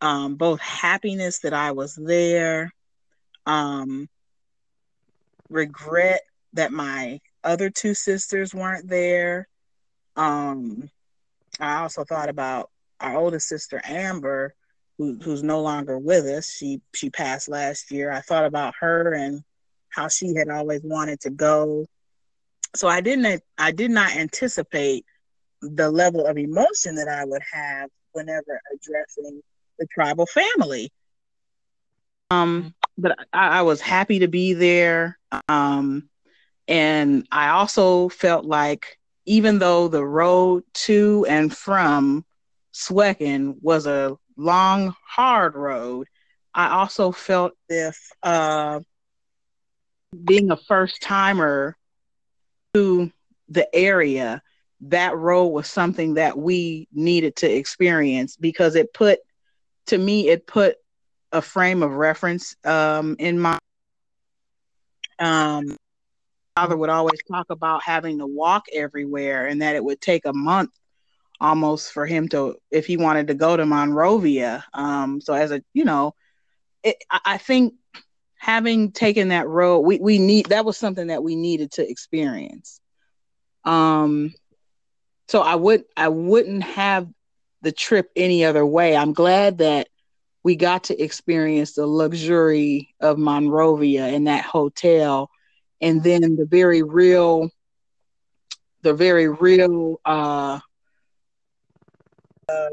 um, 0.00 0.36
both 0.36 0.60
happiness 0.60 1.40
that 1.40 1.52
I 1.52 1.72
was 1.72 1.96
there, 1.96 2.72
um, 3.44 4.08
regret 5.50 6.20
that 6.52 6.70
my 6.70 7.20
other 7.42 7.68
two 7.68 7.94
sisters 7.94 8.54
weren't 8.54 8.88
there. 8.88 9.48
Um, 10.14 10.90
I 11.58 11.80
also 11.80 12.04
thought 12.04 12.28
about 12.28 12.70
our 13.00 13.16
oldest 13.16 13.48
sister 13.48 13.80
Amber, 13.84 14.54
who, 14.96 15.18
who's 15.20 15.42
no 15.42 15.60
longer 15.60 15.98
with 15.98 16.24
us. 16.26 16.52
She 16.52 16.80
she 16.94 17.10
passed 17.10 17.48
last 17.48 17.90
year. 17.90 18.12
I 18.12 18.20
thought 18.20 18.44
about 18.44 18.74
her 18.78 19.12
and 19.12 19.42
how 19.94 20.08
she 20.08 20.34
had 20.34 20.48
always 20.48 20.82
wanted 20.82 21.20
to 21.20 21.30
go. 21.30 21.86
So 22.74 22.88
I 22.88 23.00
didn't 23.00 23.42
I 23.58 23.70
did 23.72 23.90
not 23.90 24.14
anticipate 24.16 25.04
the 25.60 25.90
level 25.90 26.26
of 26.26 26.36
emotion 26.36 26.96
that 26.96 27.08
I 27.08 27.24
would 27.24 27.42
have 27.52 27.90
whenever 28.12 28.60
addressing 28.72 29.40
the 29.78 29.86
tribal 29.94 30.26
family. 30.26 30.90
Um, 32.30 32.74
but 32.98 33.16
I, 33.32 33.58
I 33.58 33.62
was 33.62 33.80
happy 33.80 34.20
to 34.20 34.28
be 34.28 34.54
there. 34.54 35.18
Um, 35.48 36.08
and 36.68 37.26
I 37.30 37.50
also 37.50 38.08
felt 38.08 38.44
like 38.44 38.98
even 39.26 39.58
though 39.58 39.88
the 39.88 40.04
road 40.04 40.64
to 40.74 41.26
and 41.28 41.54
from 41.54 42.24
Swecken 42.72 43.56
was 43.62 43.86
a 43.86 44.16
long, 44.36 44.94
hard 45.06 45.54
road, 45.54 46.08
I 46.54 46.70
also 46.70 47.12
felt 47.12 47.52
if 47.68 47.98
uh, 48.22 48.80
being 50.24 50.50
a 50.50 50.56
first 50.56 51.02
timer 51.02 51.76
to 52.74 53.10
the 53.48 53.72
area, 53.74 54.42
that 54.82 55.16
role 55.16 55.52
was 55.52 55.66
something 55.66 56.14
that 56.14 56.36
we 56.36 56.88
needed 56.92 57.36
to 57.36 57.50
experience 57.50 58.36
because 58.36 58.74
it 58.74 58.92
put, 58.92 59.18
to 59.86 59.98
me, 59.98 60.28
it 60.28 60.46
put 60.46 60.76
a 61.32 61.42
frame 61.42 61.82
of 61.82 61.92
reference 61.92 62.56
um, 62.64 63.16
in 63.18 63.38
my. 63.38 63.58
Um, 65.18 65.76
father 66.56 66.76
would 66.76 66.90
always 66.90 67.18
talk 67.30 67.46
about 67.50 67.82
having 67.82 68.18
to 68.18 68.26
walk 68.26 68.66
everywhere 68.72 69.46
and 69.46 69.62
that 69.62 69.74
it 69.74 69.82
would 69.82 70.00
take 70.00 70.24
a 70.24 70.32
month 70.32 70.70
almost 71.40 71.92
for 71.92 72.06
him 72.06 72.28
to 72.28 72.56
if 72.70 72.86
he 72.86 72.96
wanted 72.96 73.26
to 73.26 73.34
go 73.34 73.56
to 73.56 73.66
Monrovia. 73.66 74.64
Um, 74.72 75.20
so 75.20 75.34
as 75.34 75.50
a 75.50 75.62
you 75.72 75.84
know, 75.84 76.14
it, 76.82 76.96
I 77.10 77.38
think 77.38 77.74
having 78.44 78.92
taken 78.92 79.28
that 79.28 79.48
road, 79.48 79.80
we 79.80 79.98
we 79.98 80.18
need 80.18 80.46
that 80.50 80.66
was 80.66 80.76
something 80.76 81.06
that 81.06 81.22
we 81.22 81.34
needed 81.34 81.72
to 81.72 81.90
experience. 81.90 82.78
Um, 83.64 84.34
so 85.28 85.40
I 85.40 85.54
would 85.54 85.84
I 85.96 86.08
wouldn't 86.08 86.62
have 86.62 87.08
the 87.62 87.72
trip 87.72 88.10
any 88.14 88.44
other 88.44 88.64
way. 88.66 88.94
I'm 88.94 89.14
glad 89.14 89.58
that 89.58 89.88
we 90.42 90.56
got 90.56 90.84
to 90.84 91.02
experience 91.02 91.72
the 91.72 91.86
luxury 91.86 92.94
of 93.00 93.16
Monrovia 93.16 94.08
in 94.08 94.24
that 94.24 94.44
hotel, 94.44 95.30
and 95.80 96.02
then 96.02 96.36
the 96.36 96.44
very 96.44 96.82
real, 96.82 97.48
the 98.82 98.92
very 98.92 99.26
real 99.26 99.98
uh, 100.04 100.60
uh, 102.50 102.68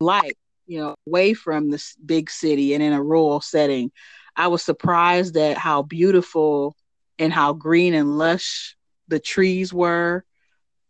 life, 0.00 0.34
you 0.68 0.78
know, 0.78 0.94
away 1.06 1.34
from 1.34 1.70
this 1.70 1.96
big 1.96 2.30
city 2.30 2.74
and 2.74 2.82
in 2.82 2.92
a 2.92 3.02
rural 3.02 3.40
setting. 3.40 3.90
I 4.36 4.48
was 4.48 4.62
surprised 4.62 5.36
at 5.36 5.56
how 5.56 5.82
beautiful 5.82 6.76
and 7.18 7.32
how 7.32 7.54
green 7.54 7.94
and 7.94 8.16
lush 8.18 8.76
the 9.08 9.18
trees 9.18 9.72
were. 9.72 10.24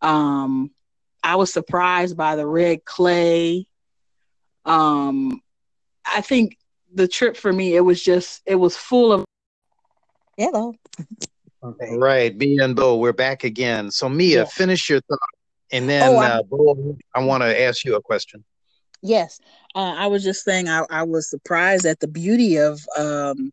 Um, 0.03 0.73
I 1.23 1.37
was 1.37 1.53
surprised 1.53 2.17
by 2.17 2.37
the 2.37 2.47
red 2.47 2.85
clay. 2.85 3.67
Um, 4.65 5.41
I 6.05 6.21
think 6.21 6.59
the 6.93 7.09
trip 7.09 7.37
for 7.37 7.53
me, 7.53 7.75
it 7.77 7.81
was 7.81 8.03
just, 8.03 8.43
it 8.45 8.57
was 8.57 8.77
full 8.77 9.13
of. 9.13 9.25
Hello. 10.37 10.75
Okay. 11.63 11.97
Right, 11.97 12.37
Mia 12.37 12.65
and 12.65 12.77
Bo, 12.77 12.97
we're 12.97 13.13
back 13.13 13.45
again. 13.45 13.91
So 13.91 14.09
Mia, 14.09 14.41
yeah. 14.41 14.45
finish 14.45 14.91
your 14.91 15.01
thought. 15.03 15.19
And 15.71 15.89
then, 15.89 16.15
oh, 16.15 16.19
uh, 16.19 16.43
Bo, 16.43 16.97
I 17.15 17.25
want 17.25 17.43
to 17.43 17.61
ask 17.61 17.85
you 17.85 17.95
a 17.95 18.03
question. 18.03 18.45
Yes, 19.03 19.41
uh, 19.75 19.95
I 19.97 20.07
was 20.09 20.25
just 20.25 20.45
saying 20.45 20.69
I, 20.69 20.85
I 20.91 21.03
was 21.05 21.31
surprised 21.31 21.87
at 21.87 22.01
the 22.01 22.09
beauty 22.09 22.57
of 22.57 22.81
um, 22.99 23.53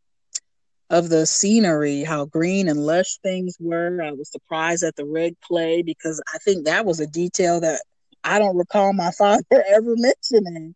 of 0.89 1.10
the 1.10 1.25
scenery, 1.25 2.03
how 2.03 2.25
green 2.25 2.67
and 2.69 2.79
lush 2.86 3.17
things 3.23 3.55
were. 3.60 4.01
I 4.01 4.12
was 4.12 4.31
surprised 4.31 4.84
at 4.84 4.95
the 4.95 5.05
red 5.05 5.34
clay 5.41 5.81
because 5.81 6.21
I 6.34 6.38
think 6.39 6.65
that 6.65 6.86
was 6.86 6.99
a 6.99 7.08
detail 7.08 7.60
that 7.62 7.81
I 8.23 8.39
don't 8.39 8.58
recall 8.58 8.93
my 8.93 9.12
father 9.17 9.43
ever 9.51 9.95
mentioning. 9.97 10.75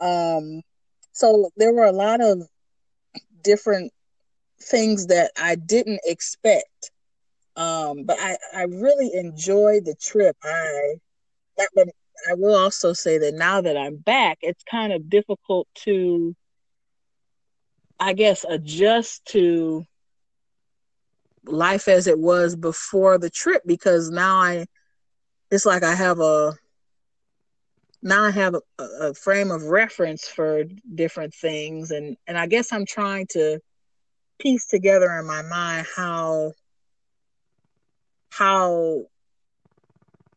Um, 0.00 0.62
so 1.12 1.50
there 1.56 1.72
were 1.72 1.84
a 1.84 1.92
lot 1.92 2.20
of 2.20 2.42
different 3.42 3.92
things 4.60 5.06
that 5.08 5.32
I 5.38 5.56
didn't 5.56 6.00
expect 6.04 6.90
um, 7.56 8.04
but 8.04 8.18
I, 8.20 8.36
I 8.54 8.62
really 8.62 9.10
enjoyed 9.14 9.84
the 9.84 9.94
trip. 10.00 10.36
I 10.42 10.94
but 11.74 11.88
I 12.30 12.34
will 12.34 12.54
also 12.54 12.92
say 12.92 13.18
that 13.18 13.34
now 13.34 13.60
that 13.60 13.76
I'm 13.76 13.96
back, 13.96 14.38
it's 14.42 14.64
kind 14.64 14.92
of 14.92 15.08
difficult 15.08 15.68
to 15.84 16.34
I 18.02 18.14
guess 18.14 18.44
adjust 18.48 19.24
to 19.26 19.86
life 21.44 21.86
as 21.86 22.08
it 22.08 22.18
was 22.18 22.56
before 22.56 23.16
the 23.16 23.30
trip 23.30 23.62
because 23.64 24.10
now 24.10 24.36
I 24.36 24.66
it's 25.52 25.64
like 25.66 25.84
I 25.84 25.94
have 25.94 26.18
a 26.18 26.54
now 28.02 28.24
I 28.24 28.30
have 28.32 28.54
a, 28.54 28.82
a, 28.82 29.14
frame 29.14 29.52
of 29.52 29.62
reference 29.64 30.26
for 30.26 30.64
different 30.92 31.32
things 31.32 31.92
and 31.92 32.16
and 32.26 32.36
I 32.36 32.48
guess 32.48 32.72
I'm 32.72 32.86
trying 32.86 33.28
to 33.32 33.60
piece 34.40 34.66
together 34.66 35.10
in 35.18 35.26
my 35.26 35.42
mind 35.42 35.86
how 35.94 36.52
how 38.30 39.04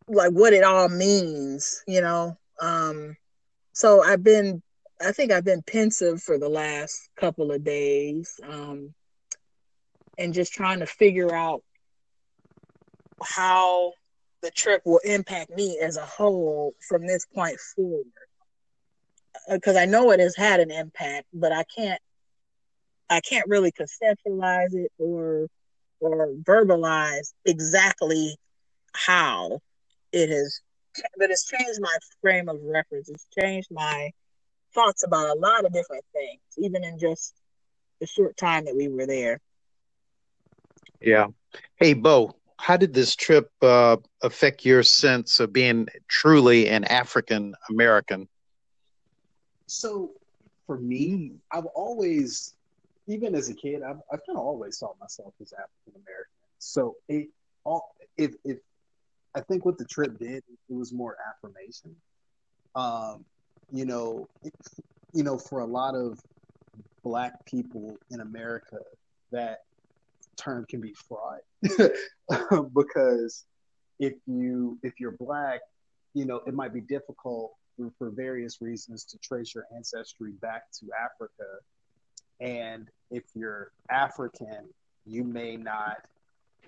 like 0.08 0.32
what 0.32 0.54
it 0.54 0.64
all 0.64 0.90
means, 0.90 1.84
you 1.88 2.02
know. 2.02 2.38
Um 2.62 3.16
so 3.74 4.04
I've 4.04 4.24
been 4.24 4.62
I 5.02 5.12
think 5.12 5.32
I've 5.32 5.46
been 5.46 5.62
pensive 5.62 6.22
for 6.22 6.38
the 6.38 6.50
last 6.50 7.10
couple 7.16 7.52
of 7.52 7.64
days. 7.64 8.40
Um 8.48 8.94
and 10.18 10.34
just 10.34 10.54
trying 10.54 10.80
to 10.80 10.86
figure 10.86 11.34
out 11.34 11.62
how 13.24 13.94
the 14.42 14.52
trip 14.52 14.82
will 14.86 15.02
impact 15.04 15.50
me 15.50 15.80
as 15.82 15.98
a 15.98 16.06
whole 16.06 16.74
from 16.88 17.06
this 17.06 17.26
point 17.26 17.60
forward. 17.60 18.06
Because 19.50 19.76
uh, 19.76 19.80
I 19.80 19.86
know 19.86 20.12
it 20.12 20.20
has 20.20 20.36
had 20.36 20.60
an 20.60 20.72
impact, 20.72 21.28
but 21.34 21.52
I 21.52 21.64
can't 21.76 22.02
I 23.10 23.22
can't 23.22 23.48
really 23.48 23.72
conceptualize 23.72 24.74
it 24.74 24.92
or 24.98 25.48
or 26.00 26.34
verbalize 26.44 27.34
exactly 27.46 28.38
how 28.94 29.62
it 30.16 30.30
has 30.30 30.62
but 31.18 31.30
it's 31.30 31.46
changed 31.46 31.80
my 31.82 31.98
frame 32.22 32.48
of 32.48 32.58
reference. 32.64 33.10
It's 33.10 33.28
changed 33.38 33.68
my 33.70 34.12
thoughts 34.74 35.04
about 35.04 35.36
a 35.36 35.40
lot 35.40 35.66
of 35.66 35.74
different 35.74 36.06
things 36.14 36.40
even 36.58 36.84
in 36.84 36.98
just 36.98 37.34
the 38.00 38.08
short 38.08 38.36
time 38.38 38.66
that 38.66 38.76
we 38.76 38.88
were 38.88 39.06
there. 39.06 39.40
Yeah. 41.02 41.28
Hey 41.76 41.94
bo 41.94 42.36
how 42.58 42.78
did 42.78 42.94
this 42.94 43.18
trip 43.18 43.52
uh, 43.62 43.98
affect 44.24 44.64
your 44.64 44.82
sense 44.82 45.42
of 45.42 45.52
being 45.52 45.88
truly 46.08 46.70
an 46.70 46.86
african 46.86 47.54
american? 47.70 48.28
So 49.68 50.12
for 50.66 50.78
me 50.78 51.34
i've 51.52 51.66
always 51.66 52.56
even 53.08 53.36
as 53.36 53.50
a 53.50 53.54
kid, 53.54 53.84
I've, 53.84 54.00
I've 54.12 54.26
kind 54.26 54.38
of 54.38 54.46
always 54.46 54.78
saw 54.78 54.94
myself 55.00 55.34
as 55.42 55.54
African 55.54 56.02
American. 56.02 56.32
So 56.58 56.96
it 57.08 57.30
all 57.64 57.96
if 58.18 58.34
if 58.44 58.58
I 59.36 59.42
think 59.42 59.66
what 59.66 59.78
the 59.78 59.86
trip 59.86 60.18
did, 60.18 60.44
it 60.48 60.74
was 60.74 60.94
more 60.94 61.18
affirmation. 61.30 61.96
Um, 62.76 63.26
you 63.72 63.86
know, 63.86 64.28
it, 64.44 64.54
you 65.14 65.24
know, 65.24 65.38
for 65.38 65.60
a 65.60 65.66
lot 65.66 65.96
of 65.96 66.20
black 67.04 67.46
people 67.46 67.98
in 68.12 68.22
America, 68.22 68.80
that 69.32 69.60
term 70.38 70.66
can 70.70 70.82
be 70.82 70.94
fraught 70.94 71.42
because 72.74 73.46
if 74.00 74.14
you 74.26 74.78
if 74.84 74.94
you're 75.00 75.12
black, 75.12 75.62
you 76.14 76.26
know, 76.26 76.42
it 76.48 76.54
might 76.54 76.74
be 76.74 76.82
difficult 76.82 77.54
for, 77.78 77.92
for 77.98 78.10
various 78.10 78.62
reasons 78.62 79.04
to 79.06 79.18
trace 79.20 79.54
your 79.54 79.66
ancestry 79.76 80.32
back 80.42 80.64
to 80.80 80.88
Africa 81.04 81.46
and 82.40 82.90
if 83.12 83.24
you're 83.34 83.72
African, 83.90 84.70
you 85.06 85.24
may 85.24 85.56
not 85.56 85.98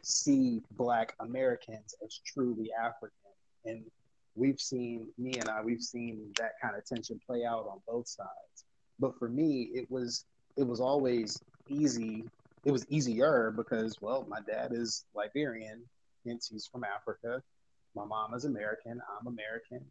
see 0.01 0.62
Black 0.71 1.13
Americans 1.19 1.95
as 2.03 2.19
truly 2.25 2.71
African. 2.73 3.12
And 3.65 3.83
we've 4.36 4.60
seen, 4.60 5.07
me 5.17 5.33
and 5.33 5.49
I, 5.49 5.62
we've 5.62 5.81
seen 5.81 6.31
that 6.38 6.53
kind 6.62 6.75
of 6.75 6.86
tension 6.86 7.19
play 7.25 7.45
out 7.45 7.67
on 7.69 7.79
both 7.88 8.07
sides. 8.07 8.65
But 8.99 9.17
for 9.19 9.29
me, 9.29 9.69
it 9.73 9.89
was 9.91 10.25
it 10.55 10.63
was 10.63 10.79
always 10.79 11.39
easy. 11.69 12.25
It 12.65 12.71
was 12.71 12.86
easier 12.89 13.53
because, 13.55 14.01
well, 14.01 14.25
my 14.27 14.39
dad 14.41 14.71
is 14.73 15.05
Liberian, 15.13 15.83
hence 16.25 16.49
he's 16.51 16.67
from 16.67 16.83
Africa. 16.83 17.41
My 17.95 18.05
mom 18.05 18.33
is 18.33 18.45
American. 18.45 18.99
I'm 19.19 19.27
American. 19.27 19.86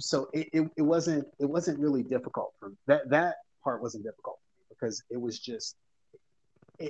So 0.00 0.28
it, 0.32 0.48
it, 0.52 0.70
it 0.76 0.82
wasn't 0.82 1.28
it 1.38 1.46
wasn't 1.46 1.78
really 1.78 2.02
difficult 2.02 2.54
for 2.58 2.72
that 2.86 3.08
that 3.10 3.36
part 3.62 3.80
wasn't 3.80 4.04
difficult 4.04 4.38
because 4.68 5.02
it 5.10 5.20
was 5.20 5.38
just 5.38 5.76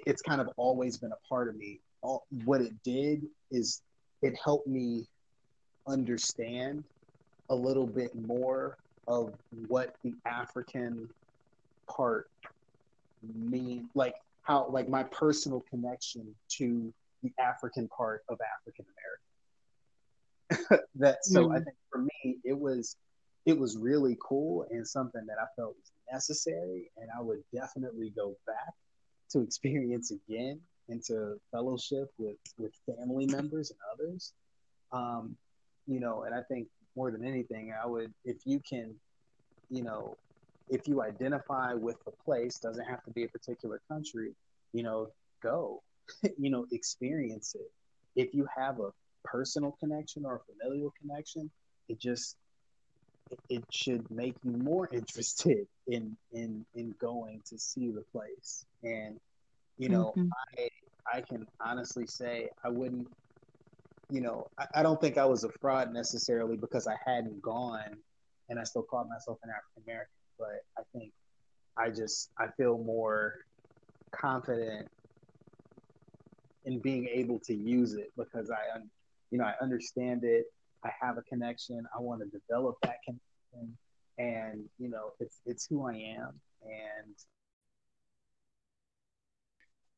it's 0.06 0.22
kind 0.22 0.40
of 0.40 0.48
always 0.56 0.96
been 0.96 1.12
a 1.12 1.28
part 1.28 1.48
of 1.48 1.56
me. 1.56 1.80
All, 2.02 2.26
what 2.44 2.60
it 2.60 2.72
did 2.82 3.26
is 3.50 3.82
it 4.22 4.34
helped 4.42 4.66
me 4.66 5.06
understand 5.86 6.84
a 7.50 7.54
little 7.54 7.86
bit 7.86 8.14
more 8.14 8.76
of 9.08 9.34
what 9.68 9.94
the 10.02 10.14
African 10.24 11.08
part 11.88 12.28
mean 13.34 13.88
like 13.94 14.14
how 14.42 14.68
like 14.70 14.88
my 14.88 15.02
personal 15.04 15.64
connection 15.70 16.34
to 16.48 16.92
the 17.22 17.32
African 17.38 17.88
part 17.88 18.24
of 18.28 18.38
African 18.58 18.86
American. 20.50 20.86
that 20.96 21.24
so 21.24 21.48
mm. 21.48 21.56
I 21.56 21.62
think 21.62 21.76
for 21.90 21.98
me 21.98 22.38
it 22.44 22.58
was 22.58 22.96
it 23.44 23.58
was 23.58 23.76
really 23.76 24.16
cool 24.20 24.66
and 24.70 24.86
something 24.86 25.24
that 25.26 25.36
I 25.40 25.46
felt 25.56 25.74
was 25.76 25.92
necessary, 26.12 26.90
and 26.96 27.08
I 27.16 27.20
would 27.20 27.42
definitely 27.52 28.10
go 28.10 28.36
back 28.46 28.74
to 29.32 29.40
experience 29.40 30.10
again 30.10 30.60
and 30.88 31.02
to 31.04 31.40
fellowship 31.50 32.10
with 32.18 32.36
with 32.58 32.72
family 32.86 33.26
members 33.26 33.70
and 33.70 33.78
others. 33.92 34.32
Um, 34.92 35.36
you 35.86 36.00
know, 36.00 36.22
and 36.22 36.34
I 36.34 36.42
think 36.42 36.68
more 36.96 37.10
than 37.10 37.24
anything, 37.24 37.72
I 37.82 37.86
would 37.86 38.12
if 38.24 38.38
you 38.44 38.60
can, 38.68 38.94
you 39.70 39.82
know, 39.82 40.16
if 40.68 40.86
you 40.86 41.02
identify 41.02 41.74
with 41.74 41.96
the 42.04 42.12
place, 42.24 42.58
doesn't 42.58 42.84
have 42.84 43.02
to 43.04 43.10
be 43.10 43.24
a 43.24 43.28
particular 43.28 43.80
country, 43.88 44.34
you 44.72 44.82
know, 44.82 45.08
go, 45.42 45.82
you 46.38 46.50
know, 46.50 46.66
experience 46.72 47.54
it. 47.54 47.70
If 48.14 48.34
you 48.34 48.46
have 48.56 48.80
a 48.80 48.90
personal 49.24 49.76
connection 49.80 50.24
or 50.24 50.36
a 50.36 50.52
familial 50.52 50.92
connection, 51.00 51.50
it 51.88 51.98
just 51.98 52.36
it 53.48 53.64
should 53.70 54.10
make 54.10 54.34
you 54.44 54.52
more 54.52 54.88
interested 54.92 55.66
in 55.86 56.16
in 56.32 56.64
in 56.74 56.94
going 57.00 57.40
to 57.46 57.58
see 57.58 57.90
the 57.90 58.04
place. 58.12 58.64
And 58.82 59.18
you 59.78 59.88
know, 59.88 60.12
mm-hmm. 60.16 60.28
I 60.58 60.68
I 61.18 61.20
can 61.20 61.46
honestly 61.60 62.06
say 62.06 62.48
I 62.64 62.68
wouldn't 62.68 63.08
you 64.10 64.20
know, 64.20 64.46
I, 64.58 64.66
I, 64.74 64.82
don't 64.82 65.00
think 65.00 65.16
I 65.16 65.24
was 65.24 65.42
a 65.44 65.48
fraud 65.60 65.90
necessarily 65.90 66.56
because 66.56 66.86
I 66.86 66.96
hadn't 67.06 67.40
gone 67.40 67.96
and 68.50 68.60
I 68.60 68.64
still 68.64 68.82
called 68.82 69.08
myself 69.08 69.38
an 69.42 69.48
African 69.48 69.82
American, 69.86 70.12
but 70.38 70.64
I 70.78 70.82
think 70.92 71.12
I 71.78 71.88
just 71.88 72.30
I 72.38 72.48
feel 72.58 72.76
more 72.76 73.36
confident 74.10 74.88
in 76.66 76.78
being 76.80 77.08
able 77.10 77.38
to 77.40 77.54
use 77.54 77.94
it 77.94 78.12
because 78.16 78.50
I 78.50 78.78
you 79.30 79.38
know 79.38 79.44
I 79.44 79.54
understand 79.62 80.24
it. 80.24 80.44
I 80.84 80.90
have 81.00 81.18
a 81.18 81.22
connection. 81.22 81.84
I 81.96 82.00
want 82.00 82.22
to 82.22 82.26
develop 82.26 82.76
that 82.82 82.96
connection, 83.04 83.76
and 84.18 84.64
you 84.78 84.88
know 84.88 85.12
it's 85.20 85.40
it's 85.46 85.66
who 85.66 85.86
I 85.86 85.94
am. 85.94 86.40
And 86.62 87.14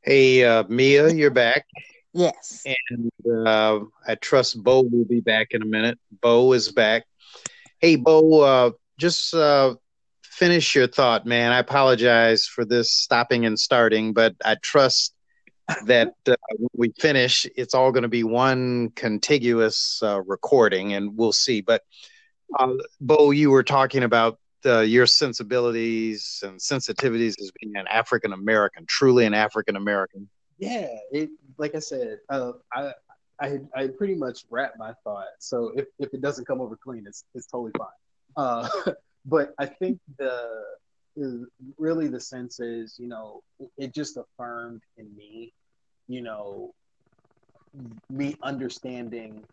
hey, 0.02 0.44
uh, 0.44 0.64
Mia, 0.68 1.10
you're 1.10 1.30
back. 1.30 1.66
Yes. 2.12 2.64
And 2.88 3.10
uh, 3.46 3.80
I 4.06 4.14
trust 4.16 4.62
Bo 4.62 4.82
will 4.82 5.04
be 5.04 5.20
back 5.20 5.48
in 5.50 5.62
a 5.62 5.66
minute. 5.66 5.98
Bo 6.22 6.52
is 6.52 6.70
back. 6.70 7.04
Hey, 7.80 7.96
Bo, 7.96 8.40
uh, 8.40 8.70
just 8.98 9.34
uh, 9.34 9.74
finish 10.22 10.74
your 10.74 10.86
thought, 10.86 11.26
man. 11.26 11.52
I 11.52 11.58
apologize 11.58 12.46
for 12.46 12.64
this 12.64 12.92
stopping 12.92 13.46
and 13.46 13.58
starting, 13.58 14.12
but 14.12 14.34
I 14.44 14.56
trust 14.62 15.13
that 15.86 16.14
uh, 16.26 16.34
when 16.56 16.68
we 16.74 16.92
finish, 16.98 17.46
it's 17.56 17.74
all 17.74 17.92
going 17.92 18.02
to 18.02 18.08
be 18.08 18.24
one 18.24 18.90
contiguous 18.90 20.00
uh, 20.02 20.20
recording, 20.22 20.92
and 20.92 21.16
we'll 21.16 21.32
see. 21.32 21.60
But 21.60 21.82
uh, 22.58 22.74
Bo, 23.00 23.30
you 23.30 23.50
were 23.50 23.62
talking 23.62 24.02
about 24.02 24.38
uh, 24.66 24.80
your 24.80 25.06
sensibilities 25.06 26.42
and 26.42 26.58
sensitivities 26.58 27.40
as 27.40 27.50
being 27.60 27.76
an 27.76 27.86
African 27.88 28.32
American, 28.32 28.84
truly 28.86 29.24
an 29.24 29.34
African 29.34 29.76
American. 29.76 30.28
Yeah, 30.58 30.88
it 31.12 31.30
like 31.58 31.74
I 31.74 31.80
said, 31.80 32.18
uh, 32.28 32.52
I 32.72 32.92
I 33.40 33.58
I 33.74 33.86
pretty 33.88 34.14
much 34.14 34.44
wrapped 34.50 34.78
my 34.78 34.92
thought. 35.04 35.26
So 35.38 35.72
if, 35.76 35.86
if 35.98 36.14
it 36.14 36.20
doesn't 36.20 36.46
come 36.46 36.60
over 36.60 36.76
clean, 36.76 37.04
it's 37.06 37.24
it's 37.34 37.46
totally 37.46 37.72
fine. 37.76 37.88
Uh, 38.36 38.68
but 39.24 39.54
I 39.58 39.66
think 39.66 39.98
the 40.18 40.62
really 41.78 42.08
the 42.08 42.20
sense 42.20 42.60
is, 42.60 42.96
you 42.98 43.08
know, 43.08 43.42
it 43.78 43.94
just 43.94 44.16
affirmed 44.16 44.82
in 44.96 45.14
me, 45.16 45.52
you 46.08 46.22
know, 46.22 46.72
me 48.10 48.36
understanding 48.42 49.44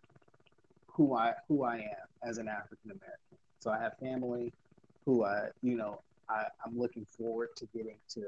who 0.96 1.16
I 1.16 1.32
who 1.48 1.64
I 1.64 1.76
am 1.76 2.28
as 2.28 2.38
an 2.38 2.48
African 2.48 2.90
American. 2.90 3.38
So 3.60 3.70
I 3.70 3.78
have 3.80 3.92
family 4.02 4.52
who 5.06 5.24
I, 5.24 5.48
you 5.62 5.76
know, 5.76 6.00
I, 6.28 6.44
I'm 6.64 6.78
looking 6.78 7.06
forward 7.16 7.48
to 7.56 7.66
getting 7.74 7.98
to 8.10 8.22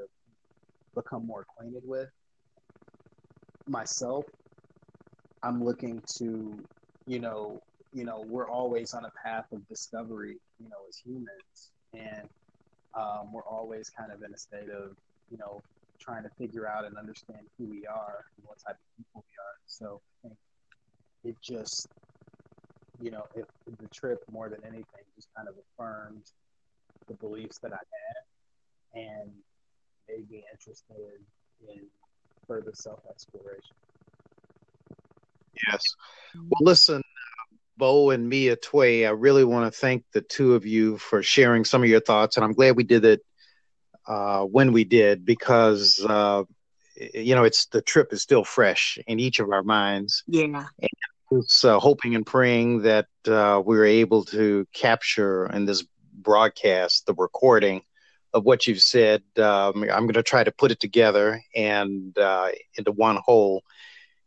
become 0.94 1.26
more 1.26 1.42
acquainted 1.42 1.82
with 1.84 2.08
myself, 3.66 4.26
I'm 5.42 5.62
looking 5.62 6.02
to, 6.18 6.64
you 7.06 7.20
know, 7.20 7.60
you 7.92 8.04
know, 8.04 8.24
we're 8.26 8.50
always 8.50 8.94
on 8.94 9.04
a 9.04 9.10
path 9.24 9.44
of 9.52 9.66
discovery, 9.68 10.36
you 10.58 10.68
know, 10.68 10.76
as 10.88 10.98
humans, 10.98 11.70
and 11.92 12.28
um, 12.96 13.32
we're 13.32 13.44
always 13.44 13.90
kind 13.90 14.12
of 14.12 14.22
in 14.22 14.32
a 14.32 14.38
state 14.38 14.70
of, 14.70 14.96
you 15.30 15.38
know, 15.38 15.60
trying 16.00 16.22
to 16.22 16.30
figure 16.38 16.68
out 16.68 16.84
and 16.84 16.96
understand 16.96 17.40
who 17.58 17.66
we 17.66 17.86
are 17.86 18.24
and 18.36 18.46
what 18.46 18.58
type 18.66 18.76
of 18.76 18.96
people 18.96 19.24
we 19.24 19.34
are. 19.38 19.56
So 19.66 20.00
I 20.24 20.28
think 20.28 20.38
it 21.24 21.36
just, 21.42 21.88
you 23.00 23.10
know, 23.10 23.24
if 23.34 23.46
the 23.80 23.88
trip 23.88 24.18
more 24.30 24.48
than 24.48 24.60
anything 24.64 25.04
just 25.16 25.28
kind 25.36 25.48
of 25.48 25.54
affirmed 25.56 26.24
the 27.08 27.14
beliefs 27.14 27.58
that 27.62 27.72
I 27.72 27.76
had 27.76 29.02
and 29.02 29.30
made 30.08 30.30
me 30.30 30.44
interested 30.52 30.96
in 31.68 31.80
further 32.46 32.72
self 32.74 33.00
exploration. 33.10 33.76
Yes. 35.68 35.82
Well, 36.34 36.60
listen, 36.60 37.02
Bo 37.76 38.10
and 38.10 38.28
Mia 38.28 38.56
Tway, 38.56 39.06
I 39.06 39.10
really 39.10 39.44
want 39.44 39.72
to 39.72 39.78
thank 39.78 40.04
the 40.12 40.20
two 40.20 40.54
of 40.54 40.64
you 40.64 40.98
for 40.98 41.22
sharing 41.22 41.64
some 41.64 41.82
of 41.82 41.88
your 41.88 42.00
thoughts, 42.00 42.36
and 42.36 42.44
I'm 42.44 42.52
glad 42.52 42.76
we 42.76 42.84
did 42.84 43.04
it 43.04 43.20
uh, 44.06 44.44
when 44.44 44.72
we 44.72 44.84
did 44.84 45.24
because 45.24 46.04
uh, 46.08 46.44
you 46.96 47.34
know 47.34 47.44
it's 47.44 47.66
the 47.66 47.82
trip 47.82 48.12
is 48.12 48.22
still 48.22 48.44
fresh 48.44 48.98
in 49.06 49.18
each 49.18 49.40
of 49.40 49.50
our 49.50 49.62
minds. 49.62 50.22
Yeah. 50.26 50.66
And 50.78 50.90
was, 51.30 51.64
uh, 51.64 51.78
hoping 51.78 52.14
and 52.14 52.26
praying 52.26 52.82
that 52.82 53.06
uh, 53.26 53.60
we 53.64 53.76
were 53.76 53.84
able 53.84 54.24
to 54.26 54.66
capture 54.72 55.46
in 55.46 55.64
this 55.64 55.84
broadcast 56.12 57.06
the 57.06 57.14
recording 57.14 57.82
of 58.32 58.44
what 58.44 58.66
you've 58.66 58.80
said. 58.80 59.22
Um, 59.36 59.82
I'm 59.82 60.06
going 60.06 60.14
to 60.14 60.22
try 60.22 60.44
to 60.44 60.52
put 60.52 60.70
it 60.70 60.80
together 60.80 61.40
and 61.54 62.16
uh, 62.18 62.48
into 62.76 62.92
one 62.92 63.18
whole. 63.24 63.62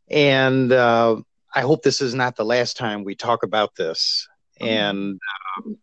And 0.09 0.71
uh, 0.71 1.17
I 1.57 1.61
hope 1.61 1.81
this 1.81 2.01
is 2.01 2.13
not 2.13 2.35
the 2.35 2.45
last 2.45 2.77
time 2.77 3.03
we 3.03 3.15
talk 3.15 3.41
about 3.41 3.75
this. 3.75 4.27
Mm-hmm. 4.61 4.67
And 4.67 5.19
um, 5.57 5.77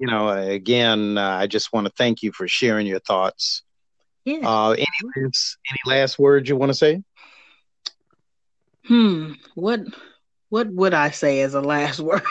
you 0.00 0.08
know, 0.08 0.28
again, 0.28 1.16
uh, 1.16 1.36
I 1.40 1.46
just 1.46 1.72
want 1.72 1.86
to 1.86 1.92
thank 1.96 2.20
you 2.24 2.32
for 2.32 2.48
sharing 2.48 2.84
your 2.84 2.98
thoughts. 2.98 3.62
Yeah. 4.24 4.40
Uh, 4.42 4.70
any 4.70 4.86
last, 5.16 5.58
any 5.70 5.78
last 5.94 6.18
words 6.18 6.48
you 6.48 6.56
want 6.56 6.70
to 6.70 6.74
say? 6.74 7.04
Hmm. 8.86 9.34
What 9.54 9.82
What 10.48 10.66
would 10.72 10.94
I 10.94 11.10
say 11.10 11.42
as 11.42 11.54
a 11.54 11.60
last 11.60 12.00
word? 12.08 12.22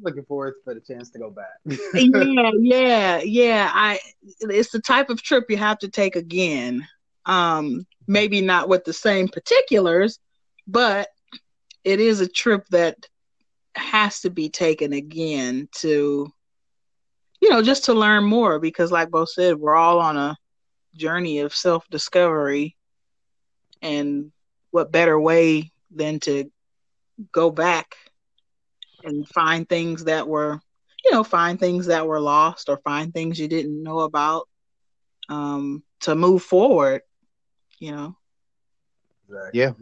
looking 0.00 0.24
forward 0.26 0.54
for 0.62 0.74
the 0.74 0.80
chance 0.80 1.10
to 1.10 1.18
go 1.18 1.28
back. 1.28 1.80
yeah, 1.92 2.52
yeah, 2.60 3.20
yeah. 3.24 3.70
I 3.74 3.98
it's 4.22 4.70
the 4.70 4.80
type 4.80 5.10
of 5.10 5.24
trip 5.24 5.46
you 5.48 5.56
have 5.56 5.80
to 5.80 5.88
take 5.88 6.14
again. 6.14 6.86
Um, 7.26 7.84
maybe 8.06 8.42
not 8.42 8.68
with 8.68 8.84
the 8.84 8.92
same 8.92 9.26
particulars, 9.26 10.20
but 10.68 11.08
it 11.84 11.98
is 12.00 12.20
a 12.20 12.28
trip 12.28 12.66
that 12.70 13.08
has 13.74 14.20
to 14.20 14.30
be 14.30 14.48
taken 14.48 14.92
again 14.92 15.68
to 15.72 16.32
you 17.40 17.50
know, 17.50 17.62
just 17.62 17.84
to 17.84 17.94
learn 17.94 18.24
more 18.24 18.58
because 18.58 18.90
like 18.90 19.10
Bo 19.10 19.24
said, 19.24 19.56
we're 19.56 19.76
all 19.76 20.00
on 20.00 20.16
a 20.16 20.36
journey 20.94 21.40
of 21.40 21.54
self-discovery 21.54 22.76
and 23.82 24.32
what 24.70 24.92
better 24.92 25.18
way 25.18 25.72
than 25.94 26.20
to 26.20 26.50
go 27.32 27.50
back 27.50 27.94
and 29.04 29.28
find 29.28 29.68
things 29.68 30.04
that 30.04 30.26
were, 30.26 30.60
you 31.04 31.12
know, 31.12 31.22
find 31.22 31.58
things 31.60 31.86
that 31.86 32.06
were 32.06 32.20
lost 32.20 32.68
or 32.68 32.78
find 32.78 33.12
things 33.12 33.38
you 33.38 33.48
didn't 33.48 33.82
know 33.82 34.00
about 34.00 34.48
um, 35.28 35.82
to 36.00 36.14
move 36.14 36.42
forward, 36.42 37.02
you 37.78 37.92
know. 37.92 38.16
Yeah. 39.52 39.72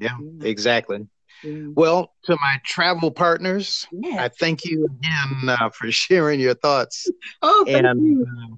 Yeah, 0.00 0.16
yeah, 0.20 0.46
exactly. 0.46 1.06
Well, 1.42 2.12
to 2.24 2.36
my 2.40 2.60
travel 2.64 3.10
partners, 3.10 3.86
I 4.18 4.28
thank 4.28 4.64
you 4.64 4.86
again 4.86 5.48
uh, 5.48 5.70
for 5.70 5.90
sharing 5.90 6.38
your 6.40 6.54
thoughts. 6.54 7.08
Oh, 7.40 7.64
and 7.66 8.02
you. 8.02 8.26
Uh, 8.26 8.56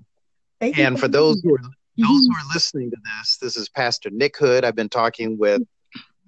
and 0.77 0.99
for 0.99 1.09
those 1.09 1.41
who 1.43 1.55
are 1.55 1.61
those 1.61 2.27
who 2.27 2.33
are 2.33 2.55
listening 2.55 2.91
to 2.91 2.97
this, 2.97 3.37
this 3.39 3.57
is 3.57 3.69
Pastor 3.69 4.11
Nick 4.11 4.37
Hood. 4.37 4.65
I've 4.65 4.75
been 4.75 4.89
talking 4.89 5.39
with 5.39 5.63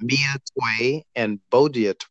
Mia 0.01 0.37
Tway 0.53 1.05
and 1.15 1.41
Bodia 1.51 1.95
Tway. 1.95 2.09